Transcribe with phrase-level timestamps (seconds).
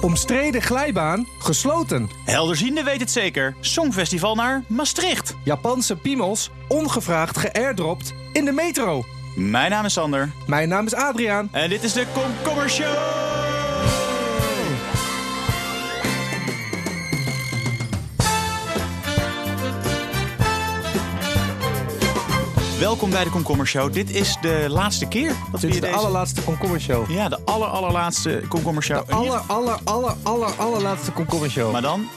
[0.00, 2.10] Omstreden glijbaan gesloten.
[2.24, 3.54] Helderziende weet het zeker.
[3.60, 5.34] Songfestival naar Maastricht.
[5.44, 9.04] Japanse piemels ongevraagd geairdropt in de metro.
[9.36, 10.30] Mijn naam is Sander.
[10.46, 11.48] Mijn naam is Adriaan.
[11.52, 13.47] En dit is de Komkommer Show.
[22.78, 23.92] Welkom bij de Komkommer Show.
[23.92, 25.94] Dit is de laatste keer dat Dit we is de deze...
[25.94, 27.10] allerlaatste komkommershow.
[27.10, 29.06] Ja, de aller, allerlaatste Komkommer Show.
[29.06, 31.72] De aller, aller, aller, aller, allerlaatste komkommershow.
[31.72, 32.08] Maar dan...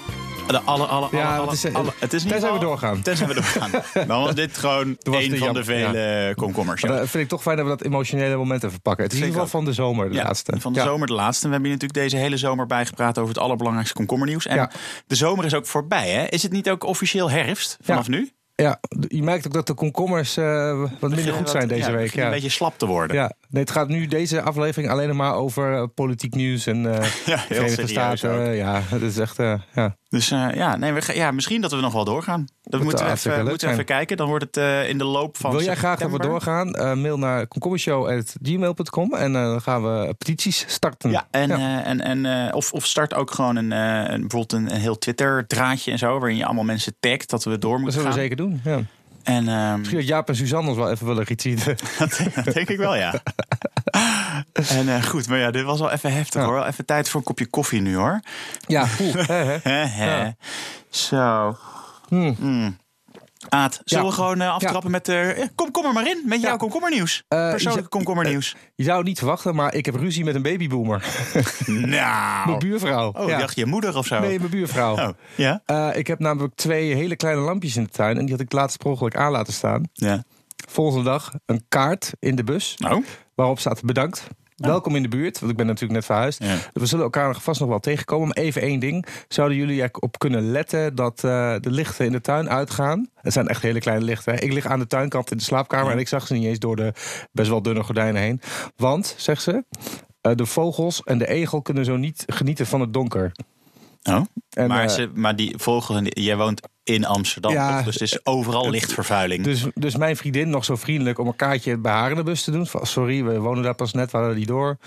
[0.48, 3.02] De Ja, aller, het is, eh, aller- het is niet tenzij we doorgaan.
[3.02, 3.72] Tenzij we doorgaan.
[4.08, 6.82] Dan was dit gewoon de van de vele komkommers.
[6.84, 9.04] Maar dat vind ik toch fijn dat we dat emotionele moment even pakken.
[9.04, 10.54] Het is in ieder geval van de zomer, de Ja, laatste.
[10.60, 10.86] Van de Ja.
[10.86, 11.46] zomer de laatste.
[11.48, 14.46] We hebben hier natuurlijk deze hele zomer bijgepraat over het allerbelangrijkste komkommernieuws.
[14.48, 14.72] En Ja.
[15.08, 16.26] de zomer is ook voorbij, hè?
[16.26, 18.32] Is het niet ook officieel herfst vanaf nu?
[18.62, 22.14] Ja, je merkt ook dat de komkommers eh, wat minder goed zijn deze week.
[22.14, 22.26] Ja.
[22.26, 23.16] Een beetje slap te worden.
[23.16, 27.08] Ja, nee, het gaat nu deze aflevering alleen maar over eh, politiek nieuws en eh
[27.26, 28.32] Ja, Verenigde Staten.
[28.50, 28.56] ook.
[28.56, 29.40] Ja, het is echt.
[29.40, 29.96] eh, ja.
[30.10, 32.46] Dus ja, nee, we, ja, misschien dat we nog wel doorgaan.
[32.62, 34.18] Dat moeten we even, moeten we even kijken.
[34.18, 36.70] Dan wordt het in de loop van Wil jij graag dat we doorgaan?
[37.02, 41.12] Mail naar komkommershow.gmail.com en dan gaan we petities starten.
[41.12, 44.98] Ja, en, en, en, of, of start ook gewoon een, een, bijvoorbeeld een, een heel
[44.98, 46.20] Twitter-draadje en zo...
[46.20, 48.62] waarin je allemaal mensen tagt dat we door dat moeten zullen we zeker doen.
[48.64, 48.82] Ja.
[49.24, 51.76] En ehm, Misschien dat Jaap en Suzanne ons wel even willen retweeten.
[52.44, 53.14] dat denk ik wel, ja.
[54.78, 56.48] en eh, goed, maar ja, dit was wel even heftig Ja.
[56.48, 56.56] hoor.
[56.56, 58.20] Wel even tijd voor een kopje koffie nu hoor.
[58.68, 58.88] ja.
[59.98, 60.36] Ja.
[60.90, 61.58] Zo.
[62.08, 62.36] Hmm.
[62.40, 62.78] Mm.
[63.50, 64.10] Aad, zullen Ja.
[64.10, 65.08] we gewoon eh, aftrappen met...
[65.08, 67.24] ja, kom, kom er maar in met jouw komkommernieuws.
[67.28, 68.56] Eh, Persoonlijke komkommernieuws.
[68.76, 71.06] Je zou het niet verwachten, maar ik heb ruzie met een babyboomer.
[71.66, 72.48] nou.
[72.48, 73.12] Mijn buurvrouw.
[73.12, 74.20] Oh, ik dacht je moeder of zo.
[74.20, 74.98] Nee, mijn buurvrouw.
[74.98, 75.62] Oh, ja?
[75.94, 78.18] Ik heb namelijk twee hele kleine lampjes in de tuin.
[78.18, 79.84] En die had ik laatst per ongeluk aan laten staan.
[79.94, 80.24] Ja.
[80.70, 82.76] Volgende dag een kaart in de bus.
[82.90, 84.28] Oh, Waarop staat bedankt.
[84.62, 86.44] Welkom in de buurt, want ik ben natuurlijk net verhuisd.
[86.74, 88.28] We zullen elkaar vast nog wel tegenkomen.
[88.28, 89.06] Maar even één ding.
[89.28, 93.10] Zouden jullie erop kunnen letten dat eh, de lichten in de tuin uitgaan?
[93.16, 94.34] Het zijn echt hele kleine lichten.
[94.34, 94.40] hè.
[94.40, 96.76] Ik lig aan de tuinkant in de slaapkamer en ik zag ze niet eens door
[96.76, 96.94] de
[97.32, 98.42] best wel dunne gordijnen heen.
[98.76, 99.64] Want, zegt ze,
[100.22, 103.32] eh, de vogels en de egel kunnen zo niet genieten van het donker.
[104.04, 104.22] Oh.
[104.50, 105.56] En, maar, eh, ze, maar die
[106.04, 107.86] die- Jij woont in Amsterdam, Ja, toch?
[107.86, 109.44] dus het is overal lichtvervuiling.
[109.44, 112.44] Dus, dus mijn vriendin nog zo vriendelijk om een kaartje bij haar in de bus
[112.44, 112.68] te doen.
[112.68, 114.78] Van, sorry, we wonen daar pas net, we hadden die door.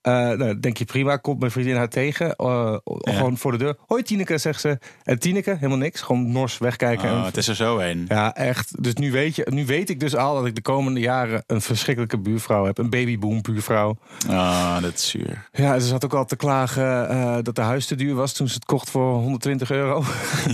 [0.00, 2.36] Eh nou, denk je prima, komt mijn vriendin haar tegen.
[2.36, 3.76] eh, Gewoon voor de deur.
[3.86, 4.78] Hoi Tineke, zegt ze.
[5.02, 6.00] En Tineke, helemaal niks.
[6.00, 7.10] Gewoon nors wegkijken.
[7.10, 8.04] Oh, En- het is er zo een.
[8.08, 8.82] ja, echt.
[8.82, 11.60] Dus nu weet, je, nu weet ik dus al dat ik de komende jaren een
[11.60, 12.78] verschrikkelijke buurvrouw heb.
[12.78, 13.96] Een babyboom buurvrouw.
[14.28, 15.48] Oh, dat is zuur.
[15.52, 18.48] Ja, ze zat ook al te klagen eh, dat de huis te duur was toen
[18.48, 20.02] ze het kocht voor 120 euro.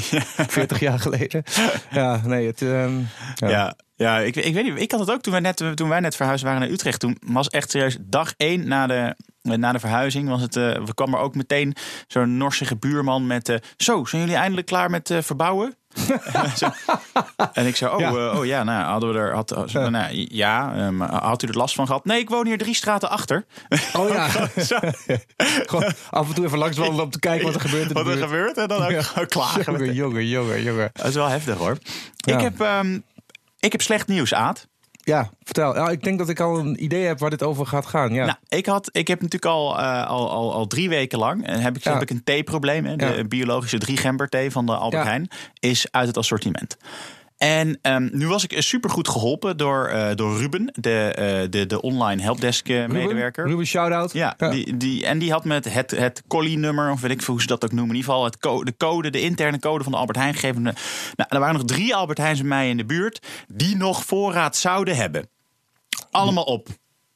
[0.48, 1.42] 40 jaar geleden.
[1.90, 2.60] Ja, nee, het...
[2.60, 2.88] ja.
[3.34, 4.80] Ja, ja ik, ik weet niet.
[4.80, 7.00] Ik had het ook toen wij net, toen wij net verhuisd waren naar Utrecht.
[7.00, 10.28] Toen was echt serieus dag één na de, na de verhuizing.
[10.28, 11.74] Was het, eh, we kwam er ook meteen
[12.06, 13.48] zo'n norsige buurman met...
[13.48, 15.74] eh, zo, zijn jullie eindelijk klaar met eh, verbouwen?
[17.52, 18.30] En ik zei, oh Ja.
[18.38, 19.34] oh, ja nou hadden we er...
[19.34, 19.88] Had, Ja.
[19.88, 22.04] Nou, ja, ehm, had u er last van gehad?
[22.04, 23.44] Nee, ik woon hier drie straten achter.
[23.96, 24.28] Oh ja.
[25.70, 27.94] Gewoon af en toe even langs wandelen om te kijken wat er gebeurt in de
[27.94, 28.24] wat er buurt.
[28.24, 29.24] gebeurt en dan ook Ja.
[29.24, 29.62] klagen.
[29.72, 30.90] Jongen, jongen, jongen, jongen.
[30.92, 31.78] Dat is wel heftig hoor.
[32.26, 32.98] Ik, heb, ehm,
[33.64, 34.68] ik heb slecht nieuws, Aad.
[35.06, 35.90] Ja, vertel.
[35.90, 38.12] Ik denk dat ik al een idee heb waar dit over gaat gaan.
[38.12, 38.24] Ja.
[38.24, 41.58] Nou, ik, had, ik heb natuurlijk al, eh, al, al, al drie weken lang eh,
[41.58, 41.92] heb ik, Ja.
[41.92, 42.84] heb ik een theeprobleem.
[42.84, 42.96] Hè.
[42.96, 43.24] De Ja.
[43.24, 45.08] biologische driegember thee van de Albert Ja.
[45.08, 46.76] Heijn is uit het assortiment.
[47.36, 51.66] En ehm, nu was ik super goed geholpen door, eh, door Ruben, de, eh, de,
[51.66, 53.46] de online helpdesk eh, Ruben, medewerker.
[53.46, 54.12] Ruben, shout-out.
[54.12, 57.42] Ja, Die, die, en die had met het, het collie-nummer, of weet ik veel hoe
[57.42, 57.88] ze dat ook noemen.
[57.90, 60.62] In ieder geval het co- de code, de interne code van de Albert Heijn gegeven.
[60.62, 60.74] Nou,
[61.28, 64.96] er waren nog drie Albert Heijns bij mij in de buurt die nog voorraad zouden
[64.96, 65.28] hebben.
[66.10, 66.68] Allemaal op.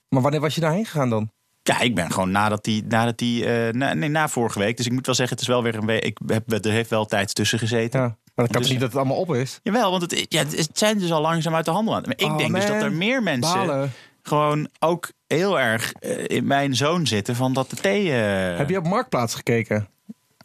[0.09, 1.31] Maar wanneer was je daarheen gegaan dan?
[1.63, 4.77] Ja, ik ben gewoon nadat die, nadat die eh, na, nee, na vorige week.
[4.77, 6.05] Dus ik moet wel zeggen, het is wel weer een week.
[6.05, 8.01] Ik heb, er heeft wel tijd tussen gezeten.
[8.01, 8.17] Ja.
[8.39, 9.61] Maar dat kan Dus- niet dat het allemaal op is?
[9.63, 12.03] Jawel, want het, ja, het zijn dus al langzaam uit de handel aan.
[12.05, 13.93] Maar ik Oh, denk dus dat er meer mensen Balen.
[14.23, 18.13] gewoon ook heel erg eh, in mijn zoon zitten van dat de thee.
[18.13, 19.89] eh, Heb je op Marktplaats gekeken?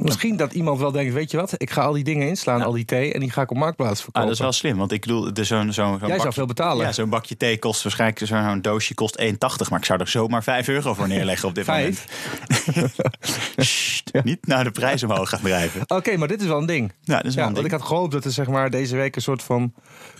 [0.01, 1.53] Misschien dat iemand wel denkt, weet je wat?
[1.57, 3.13] Ik ga al die dingen inslaan, al die thee.
[3.13, 4.21] En die ga ik op Marktplaats Ah, verkopen.
[4.27, 6.85] dat is wel slim, want ik bedoel, zo'n zo'n zo'n Jij bakje- zou veel betalen.
[6.85, 9.69] Ja, zo'n bakje thee kost waarschijnlijk zo'n doosje kost 1,80.
[9.69, 12.03] Maar ik zou er zomaar 5 euro voor neerleggen op dit moment.
[13.57, 15.81] Sst, Niet naar de prijs omhoog gaan drijven.
[15.87, 16.91] Oké, maar dit is wel een ding.
[17.01, 17.65] Ja, dat is wel Ja, een want ding.
[17.65, 19.73] ik had gehoopt dat er zeg maar, deze week een soort van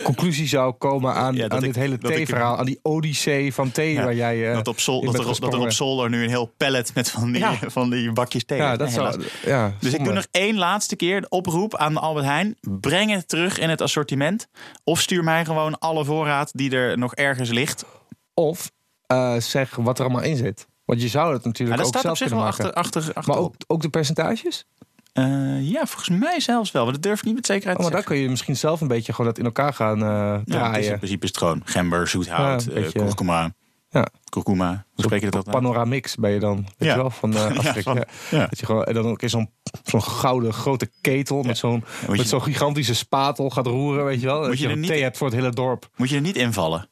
[0.04, 2.58] conclusie zou komen aan, Ja, aan ik- dit hele thee-verhaal.
[2.58, 5.14] Aan die odyssee van thee Ja, waar jij eh, dat, op dat, er, op- dat
[5.14, 5.72] er op gesprongen.
[5.74, 7.58] zolder nu een heel pallet met van die, Ja.
[7.68, 9.08] van die bakjes thee Ja, dat zou...
[9.12, 9.32] helaas.
[9.64, 12.58] Ja, Dus ik doe nog één laatste keer de oproep aan Albert Heijn.
[12.62, 14.48] Breng het terug in het assortiment.
[14.84, 17.86] Of stuur mij gewoon alle voorraad die er nog ergens ligt.
[18.34, 18.72] Of
[19.08, 20.68] eh, zeg wat er allemaal in zit.
[20.86, 22.74] Want je zou het Maar natuurlijk dat ook staat op zelf zich kunnen wel maken.
[22.76, 23.54] achter, achter, maar achterop.
[23.62, 24.66] ook, ook de percentages?
[25.14, 26.84] Eh, ja, volgens mij zelfs wel.
[26.84, 28.82] Maar dat durf ik niet met zekerheid Oh, maar te daar kun je misschien zelf
[28.82, 30.92] een beetje gewoon dat in elkaar gaan Ja, het is draaien.
[30.92, 33.54] in principe is het gewoon gember, zoethout, Ja, kurkuma.
[33.94, 34.08] Ja.
[34.30, 35.50] Kurkuma, hoe spreek je dat?
[35.50, 36.96] Panoramix ben je dan, weet Ja.
[36.96, 37.82] je wel, van Ja, Afrika.
[37.82, 38.06] van- Ja.
[38.32, 38.46] ja.
[38.50, 39.50] Dat je gewoon, en dan ook in zo'n
[39.84, 44.26] zo'n gouden grote ketel met zo'n Moet met zo'n gigantische spatel gaat roeren, weet je
[44.26, 44.42] wel.
[44.42, 45.90] Dat je er een niet- thee hebt voor het hele dorp.
[45.96, 46.90] Moet je er niet invallen?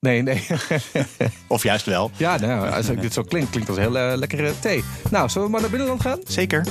[0.00, 0.46] Nee, nee.
[1.46, 2.10] Of juist wel?
[2.16, 4.84] ja, nou, als dit zo klinkt, klinkt als heel eh, lekkere thee.
[5.10, 6.18] Nou, zullen we maar naar binnenland gaan?
[6.24, 6.66] Zeker.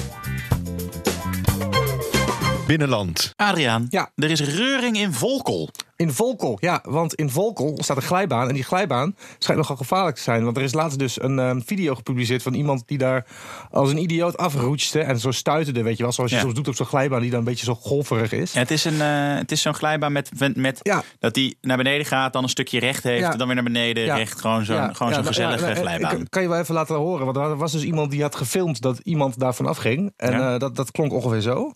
[2.69, 3.33] Binnenland.
[3.35, 4.09] Adriaan, Ja.
[4.15, 5.69] er is reuring in Volkel.
[5.95, 8.47] In Volkel, ja, want in Volkel staat een glijbaan.
[8.47, 10.43] En die glijbaan schijnt nogal gevaarlijk te zijn.
[10.43, 13.25] Want er is laatst dus een eh, video gepubliceerd van iemand die daar
[13.71, 14.99] als een idioot afroetste.
[14.99, 16.11] En zo stuiterde, weet je wel.
[16.11, 16.41] Zoals je Ja.
[16.41, 18.53] soms doet op zo'n glijbaan die dan een beetje zo golverig is.
[18.53, 21.03] Ja, het is, een, eh, het is zo'n glijbaan met, met, met Ja.
[21.19, 23.35] dat die naar beneden gaat, dan een stukje recht heeft, Ja.
[23.35, 24.15] dan weer naar beneden, Ja.
[24.15, 24.39] recht.
[24.41, 26.21] Gewoon zo'n Ja, gewoon ja, zo'n nou, gezellige ja, nou, glijbaan.
[26.21, 27.25] Ik kan je wel even laten horen.
[27.25, 30.13] Want er was dus iemand die had gefilmd dat iemand daarvan afging.
[30.17, 30.53] En Ja.
[30.53, 31.73] eh, dat, dat klonk ongeveer zo.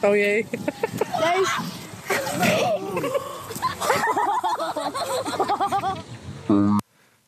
[0.00, 0.46] Oh jee.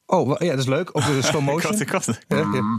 [0.07, 0.89] Oh, wa- ja, dat is leuk.
[0.93, 1.73] Ook de slow motion.
[1.81, 2.79] Ik had- ik had- Ja, ja.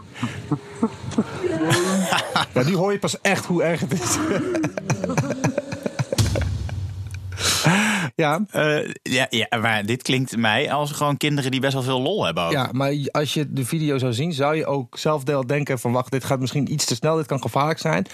[2.53, 4.17] Ja, nu hoor je pas echt hoe erg het is.
[8.15, 12.01] ja, Eh, ja, ja, maar dit klinkt mij als gewoon kinderen die best wel veel
[12.01, 12.43] lol hebben.
[12.43, 12.51] Ook.
[12.51, 15.91] ja, maar als je de video zou zien, zou je ook zelf wel denken van
[15.91, 18.05] wacht, dit gaat misschien iets te snel, dit kan gevaarlijk zijn.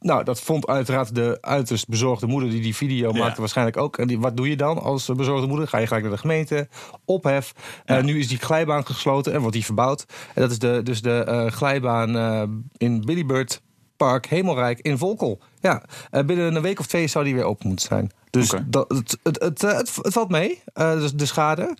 [0.00, 3.18] Nou, dat vond uiteraard de uiterst bezorgde moeder die die video Ja.
[3.18, 3.98] maakte waarschijnlijk ook.
[3.98, 5.68] En die, wat doe je dan als bezorgde moeder?
[5.68, 6.68] Ga je gelijk naar de gemeente,
[7.04, 7.52] ophef.
[7.84, 10.04] Eh, nu is die glijbaan gesloten en wordt die verbouwd.
[10.34, 12.14] En dat is de, dus de eh, glijbaan
[12.76, 13.60] in Billybird
[13.96, 15.40] Park Hemelrijk in Volkel.
[15.66, 18.10] Ja, eh, binnen een week of twee zou die weer open moeten zijn.
[18.30, 21.76] Dus dat, het, het, het, eh, het, het valt mee, eh, dus de schade.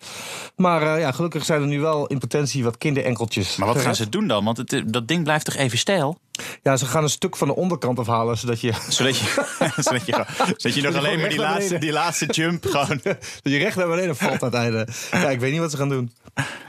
[0.56, 3.56] Maar ja, gelukkig zijn er nu wel in potentie wat kinderenkeltjes.
[3.56, 4.44] Maar wat gaan ze doen dan?
[4.44, 6.18] Want het, dat ding blijft toch even stijl?
[6.62, 9.24] Ja, ze gaan een stuk van de onderkant afhalen, zodat je, Zodat je,
[9.76, 10.24] zodat je,
[10.56, 11.80] zodat je nog je alleen maar die laatste, beneden.
[11.80, 13.00] die laatste jump gewoon...
[13.42, 14.88] dat je recht naar beneden valt aan het einde.
[15.10, 16.12] Ja, ik weet niet wat ze gaan doen.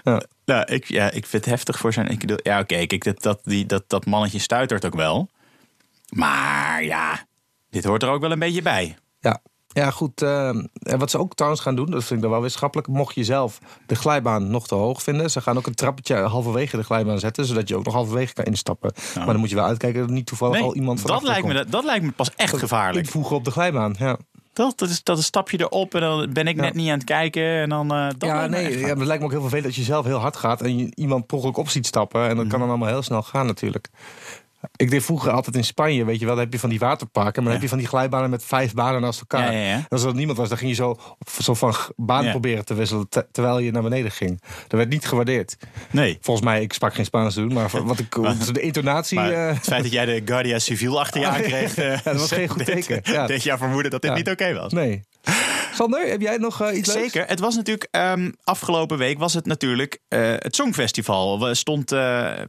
[0.04, 0.22] Ja.
[0.46, 2.08] Nou, ik, ja, ik vind het heftig voor zijn...
[2.08, 5.30] Ik ja, oké, kijk, dat, dat, die, dat, dat mannetje stuitert ook wel.
[6.10, 7.26] Maar ja,
[7.70, 8.96] dit hoort er ook wel een beetje bij.
[9.20, 9.40] Ja.
[9.68, 10.22] Ja, goed.
[10.22, 10.48] eh,
[10.80, 12.88] en wat ze ook trouwens gaan doen, dat vind ik dan wel wetenschappelijk.
[12.88, 16.78] Mocht je zelf de glijbaan nog te hoog vinden, ze gaan ook een trappetje halverwege
[16.78, 18.94] de glijbaan zetten, zodat je ook nog halverwege kan instappen.
[19.16, 21.54] Maar dan moet je wel uitkijken dat niet toevallig al iemand van dat, lijkt me,
[21.54, 23.06] dat, dat lijkt me pas echt gevaarlijk.
[23.06, 23.96] Invoegen op de glijbaan.
[24.00, 24.18] Ja,
[24.54, 26.62] Dat, dat, is, dat is een stapje erop en dan ben ik Ja.
[26.62, 27.44] net niet aan het kijken.
[27.62, 29.76] En dan, eh dat ja nee, ja, maar het lijkt me ook heel vervelend als
[29.76, 32.22] je zelf heel hard gaat en je iemand per op ziet stappen.
[32.22, 32.48] En dat Mhm.
[32.50, 33.90] kan dan allemaal heel snel gaan natuurlijk.
[34.76, 37.34] Ik deed vroeger altijd in Spanje, weet je wel, dan heb je van die waterparken,
[37.44, 39.52] maar dan heb je van die glijbanen met vijf banen naast elkaar.
[39.52, 40.96] En als er niemand was, dan ging je zo,
[41.42, 44.42] zo van baan proberen te wisselen te- terwijl je naar beneden ging.
[44.62, 45.58] Dat werd niet gewaardeerd.
[45.92, 46.18] Nee.
[46.22, 48.12] Volgens mij, ik sprak geen Spaans te doen, maar wat ik,
[48.54, 49.18] de intonatie.
[49.18, 51.76] Maar eh, het feit dat jij de Guardia Civil achter je aankreeg...
[51.76, 53.00] ja, eh, dat was geen goed teken.
[53.04, 53.28] Ja.
[53.28, 54.18] Deed jou vermoeden dat dit Ja.
[54.18, 54.74] niet oké was.
[54.74, 55.04] nee.
[55.78, 57.12] Sander, heb jij nog eh, iets leuks?
[57.12, 57.28] Zeker.
[57.28, 61.40] Het was natuurlijk ehm, afgelopen week was het natuurlijk eh, het Songfestival.
[61.40, 62.00] We stond, eh,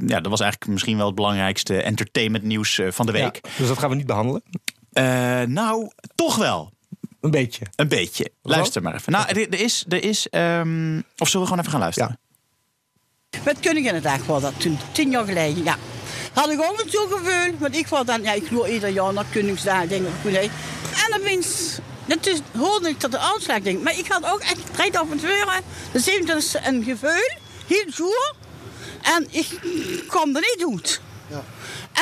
[0.06, 3.40] ja, dat was eigenlijk misschien wel het belangrijkste entertainment nieuws eh, van de Ja, week.
[3.56, 4.42] dus dat gaan we niet behandelen.
[4.92, 6.72] Eh, nou, toch wel.
[7.20, 7.66] Een beetje.
[7.76, 8.30] Een beetje.
[8.42, 9.12] Luister maar even.
[9.12, 12.18] Nou, er, er is, er is ehm, of zullen we gewoon even gaan luisteren?
[13.44, 15.76] Met Koninginnedag was dat toen, tien jaar geleden, ja.
[16.32, 19.24] Had ik ook een gevoel, want ik was dan, ja, ik loop ieder jaar naar
[19.32, 20.50] Koningsdag, denk ik.
[21.04, 23.82] En dan wins, dat is, hoorde ik dat de uitslag, denk.
[23.82, 25.62] Maar ik had ook echt strijd af en toe,
[25.92, 27.30] de 27 een gevoel,
[27.66, 28.32] heel goed.
[29.02, 29.60] En ik
[30.06, 31.00] kwam er niet uit.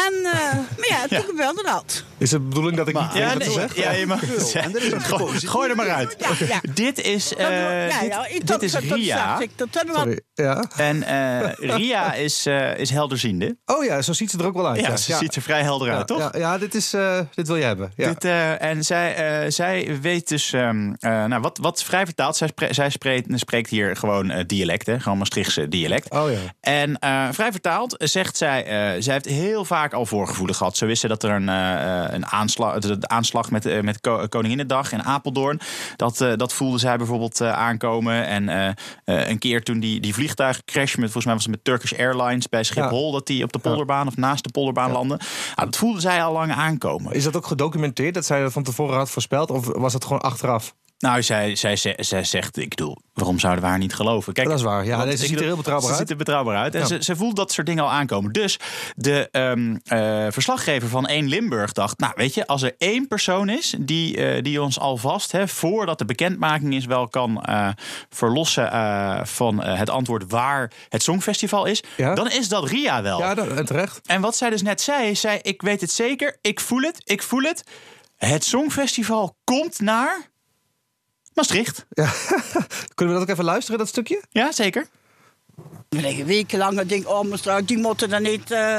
[0.06, 2.04] En, eh, maar ja, toen gebeurde dat.
[2.18, 3.82] Is het de bedoeling dat ik niet weet Ja, nee, zeggen?
[3.82, 4.74] ja, je mag het zeggen.
[4.76, 6.16] En is een Gooi, gooi er maar uit.
[6.18, 6.60] Ja, ja.
[6.74, 9.16] Dit is, eh, ja, dit, is Ria.
[9.16, 10.20] zag ik, Dat hebben we Sorry.
[10.34, 10.64] Ja.
[10.76, 13.56] En eh, Ria is, eh, is helderziende.
[13.66, 14.80] Oh ja, zo ziet ze er ook wel uit.
[14.80, 16.18] Ja, ze ziet er vrij helder uit, toch?
[16.18, 17.92] Ja, ja dit, is, eh, dit wil je hebben.
[17.96, 18.08] Ja.
[18.08, 22.36] Dit, eh, en zij, eh, zij weet dus, ehm, eh, nou, wat, wat vrij vertaald,
[22.36, 26.10] zij, spre- zij spreekt, spreekt hier gewoon dialect, hè, gewoon Maastrichtse dialect.
[26.10, 26.38] Oh ja.
[26.60, 30.76] En eh, vrij vertaald zegt zij, eh, zij heeft heel vaak al voorgevoelen gehad.
[30.76, 34.26] Zo wist ze dat er een, eh, een aanslag, de, aanslag met, eh, met Ko-
[34.28, 35.60] Koninginnedag in Apeldoorn,
[35.96, 38.26] dat, eh, dat voelde zij bijvoorbeeld eh, aankomen.
[38.26, 38.68] En eh,
[39.04, 42.48] eh, een keer toen die, die vliegtuigcrash met, volgens mij was het met Turkish Airlines
[42.48, 45.16] bij Schiphol, dat die op de polderbaan of naast de polderbaan landde.
[45.56, 47.12] Nou, dat voelde zij al lang aankomen.
[47.12, 49.50] Is dat ook gedocumenteerd dat zij dat van tevoren had voorspeld?
[49.50, 50.74] Of was dat gewoon achteraf?
[50.98, 54.32] Nou, zij, zij, zij, zij zegt, ik bedoel, waarom zouden we haar niet geloven?
[54.32, 54.84] Kijk, Dat is waar.
[54.84, 56.00] Ja, ik ziet er heel betrouwbaar ze uit.
[56.00, 56.74] ziet er betrouwbaar uit.
[56.74, 56.86] En Ja.
[56.86, 58.32] ze, ze voelt dat soort dingen al aankomen.
[58.32, 58.58] Dus
[58.94, 61.98] de ehm, eh, verslaggever van 1 Limburg dacht...
[61.98, 65.32] nou, weet je, als er één persoon is die, eh, die ons alvast...
[65.32, 67.68] Hè, voordat de bekendmaking is wel kan eh,
[68.08, 68.70] verlossen
[69.26, 70.30] van het antwoord...
[70.30, 72.14] waar het Songfestival is, Ja.
[72.14, 73.18] dan is dat Ria wel.
[73.18, 74.00] Ja, dat, terecht.
[74.06, 77.00] En wat zij dus net zei, is zij, ik weet het zeker, ik voel het,
[77.04, 77.64] ik voel het.
[78.16, 80.34] Het Songfestival komt naar
[81.36, 81.86] Maastricht.
[81.88, 82.04] Ja.
[82.94, 84.22] Kunnen we dat ook even luisteren, dat stukje?
[84.30, 84.86] Ja, zeker.
[85.88, 88.78] We liggen wekenlang en denk, oh, mevrouw, die moeten dan niet, eh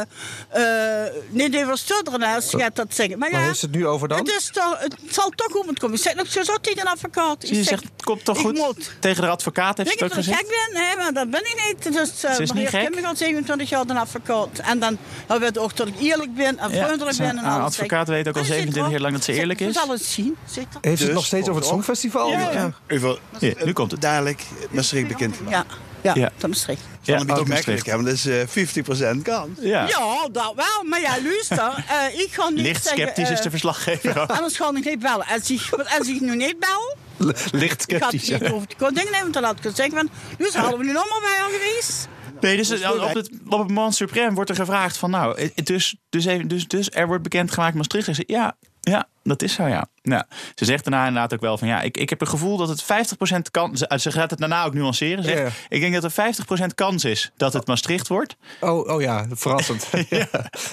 [0.50, 3.20] eh niet even stutteren als je gaat dat zeggen.
[3.20, 4.18] Maar ja, ze het nu over dan?
[4.18, 5.96] het, is toch, het zal toch goed moeten komen.
[5.96, 7.44] Ik zeg nog, zo zat hij een advocaat.
[7.44, 8.56] Ik Je zeg, zegt, het komt toch ik goed?
[8.58, 8.92] moet.
[9.00, 10.40] Tegen de advocaat heeft het ook dat ik gezegd.
[10.40, 10.82] gek ben?
[10.82, 11.94] Nee, maar dat ben ik niet.
[11.94, 12.88] Dus, uh, Ze is niet gek?
[12.88, 14.60] Ik heb al 27 jaar een advocaat.
[14.60, 17.30] En dan dan weet ook dat ik eerlijk ben en vriendelijk ben.
[17.30, 17.66] En haar alles.
[17.66, 19.74] advocaat weet ook al En ze zegt 27 jaar lang dat ze eerlijk is.
[19.74, 20.36] Ze zal het zien.
[20.44, 21.70] Heeft ze het Dus, nog steeds over het.
[21.70, 22.30] Songfestival?
[22.30, 22.74] Ja, ja.
[23.40, 24.02] Ja, nu komt het.
[24.02, 25.36] dadelijk Maastricht bekend.
[25.50, 25.66] Ja,
[26.14, 26.32] ja, Ja.
[26.38, 26.78] dat is schrik.
[27.02, 27.86] Zal Ja, niet ook opmerkelijk Maastricht.
[27.86, 29.50] hebben, dat is eh, 50% kans.
[29.62, 29.88] Ja.
[29.88, 30.84] Ja, dat wel.
[30.90, 31.58] Maar ja, luister.
[32.12, 34.20] eh, ik ga niet Licht zeggen, sceptisch is eh, de verslaggever.
[34.22, 34.30] ook.
[34.30, 35.26] Anders ga ik niet bellen.
[35.26, 36.96] Als ik, als ik nu niet bel,
[37.52, 38.30] Licht ik had sceptisch.
[38.30, 40.92] het niet over de dingen nemen, dan had ik gezegd van, dus hadden we nu
[40.92, 42.08] nog maar bij haar geweest.
[42.42, 45.10] Nee, dus op het, op het moment suprem wordt er gevraagd van...
[45.10, 48.24] nou, eh, dus, dus, even, dus, dus er wordt bekendgemaakt Maastricht.
[48.28, 49.88] Ja, ja, dat is zo, ja.
[50.04, 50.24] Nou,
[50.56, 51.68] ze zegt daarna inderdaad ook wel van...
[51.68, 53.78] ja, ik, ik heb het gevoel dat het 50% kan...
[53.78, 55.24] Ze, ze gaat het daarna ook nuanceren.
[55.24, 55.52] Ze zegt, Ja, ja.
[55.70, 56.34] ik denk dat er
[56.72, 58.36] 50% kans is dat het Maastricht wordt.
[58.60, 59.88] Oh, oh ja, verrassend.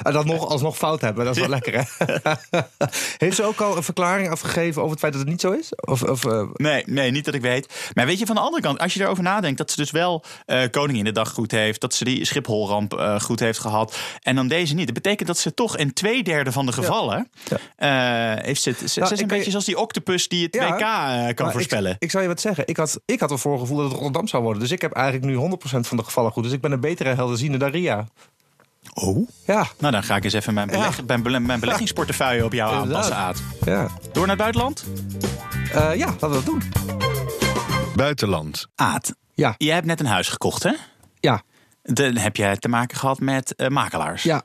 [0.02, 1.82] En dat nog alsnog fout hebben, dat is wel lekker, hè?
[3.24, 5.72] Heeft ze ook al een verklaring afgegeven over het feit dat het niet zo is?
[5.74, 7.90] Of, of, eh, Nee, nee, niet dat ik weet.
[7.94, 9.58] Maar weet je, van de andere kant, als je erover nadenkt...
[9.58, 11.80] dat ze dus wel eh Koningin de dag goed heeft...
[11.80, 13.98] dat ze die Schipholramp eh, goed heeft gehad...
[14.22, 14.84] en dan deze niet.
[14.84, 17.30] Dat betekent dat ze toch in twee derde van de gevallen...
[17.76, 18.70] eh, heeft ze,
[19.00, 21.90] Nou, is een beetje je- zoals die octopus die het Ja, WK eh, kan voorspellen.
[21.92, 22.66] Ik, ik zou je wat zeggen.
[22.66, 24.62] Ik had, ik had een voorgevoel dat het Rotterdam zou worden.
[24.62, 26.42] Dus ik heb eigenlijk nu 100% van de gevallen goed.
[26.42, 28.06] Dus ik ben een betere helderziende dan Ria.
[28.94, 29.28] oh?
[29.46, 32.72] Ja, Nou, dan ga ik eens even mijn, beleg, mijn, bele- mijn beleggingsportefeuille op jou
[32.82, 33.12] Inderdaad.
[33.12, 33.42] aanpassen, Aad.
[33.64, 33.88] ja.
[34.12, 34.84] Door naar het buitenland?
[35.72, 36.62] Eh, ja, laten we dat doen.
[37.96, 38.66] Buitenland.
[38.74, 40.72] Aad, Ja, jij hebt net een huis gekocht, hè?
[41.20, 41.42] ja,
[41.82, 44.22] Dan heb jij te maken gehad met eh, makelaars.
[44.22, 44.42] ja.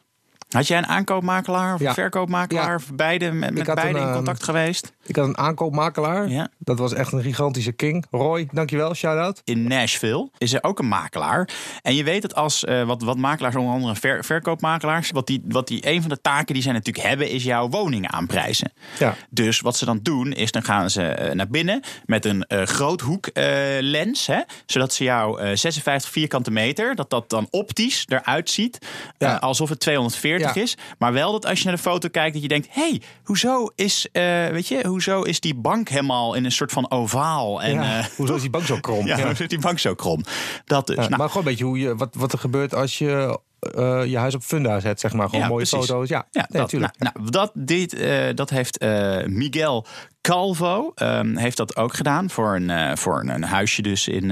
[0.50, 1.88] Had jij een aankoopmakelaar of Ja.
[1.88, 2.68] een verkoopmakelaar?
[2.70, 2.75] Ja.
[2.75, 4.94] Of beide met, beide een, in ehm, contact geweest?
[5.10, 6.30] Ik had een aankoopmakelaar.
[6.30, 6.50] Ja.
[6.58, 8.06] Dat was echt een gigantische king.
[8.12, 8.94] Roy, dankjewel.
[8.94, 9.42] Shout-out.
[9.44, 11.50] in Nashville is er ook een makelaar.
[11.82, 15.42] En je weet dat als eh, wat, wat makelaars, onder andere ver, verkoopmakelaars, wat die,
[15.48, 18.72] wat die een van de taken die zij natuurlijk hebben, is jouw woning aanprijzen.
[19.00, 19.16] Ja.
[19.30, 23.28] Dus wat ze dan doen, is dan gaan ze eh, naar binnen met een groothoek
[23.28, 23.46] eh,
[23.80, 28.78] lens, hè, zodat ze jouw eh, 56 vierkante meter, dat dat dan optisch eruit ziet,
[29.18, 29.36] Ja.
[29.36, 30.62] alsof het 240 Ja.
[30.62, 30.78] is.
[30.98, 33.70] Maar wel dat als je naar de foto kijkt, dat je denkt, hé, hey, hoezo
[33.75, 34.08] is,
[34.51, 38.00] weet je, hoezo is die bank helemaal in een soort van ovaal en ja.
[38.00, 39.06] eh, Hoezo is die bank zo krom?
[39.06, 40.24] ja, hoe zit die bank zo krom?
[40.65, 40.96] Dat dus.
[40.96, 44.18] Nou, maar gewoon een beetje hoe je, wat, wat er gebeurt als je eh, je
[44.18, 45.25] huis op funda zet, zeg maar.
[45.25, 45.88] Gewoon Ja, mooie precies.
[45.89, 46.10] foto's.
[46.10, 47.00] Ja, Ja, nee, dat, natuurlijk.
[47.00, 48.79] nou, nou, dat, dit, eh, dat heeft
[49.25, 49.86] Miguel
[50.22, 54.27] Calvo ehm, heeft dat ook gedaan voor een, voor een, een huisje dus in,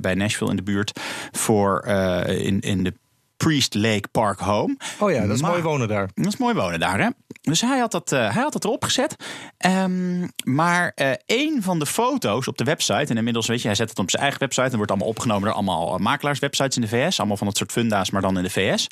[0.00, 1.00] bij- Nashville in de buurt
[1.32, 1.86] voor
[2.26, 2.94] in, in de
[3.38, 4.76] Priest Lake Park Home.
[4.98, 6.10] oh ja, dat is Maar- mooi wonen daar.
[6.14, 7.08] Dat is mooi wonen daar, hè?
[7.42, 9.16] Dus hij had dat, eh, hij had dat erop gezet.
[9.58, 13.10] Ehm, maar eh één van de foto's op de website...
[13.10, 14.68] en inmiddels, weet je, hij zet het op zijn eigen website...
[14.70, 17.18] en wordt allemaal opgenomen door allemaal eh, makelaarswebsites in de VS.
[17.18, 18.86] Allemaal van dat soort funda's, maar dan in de VS.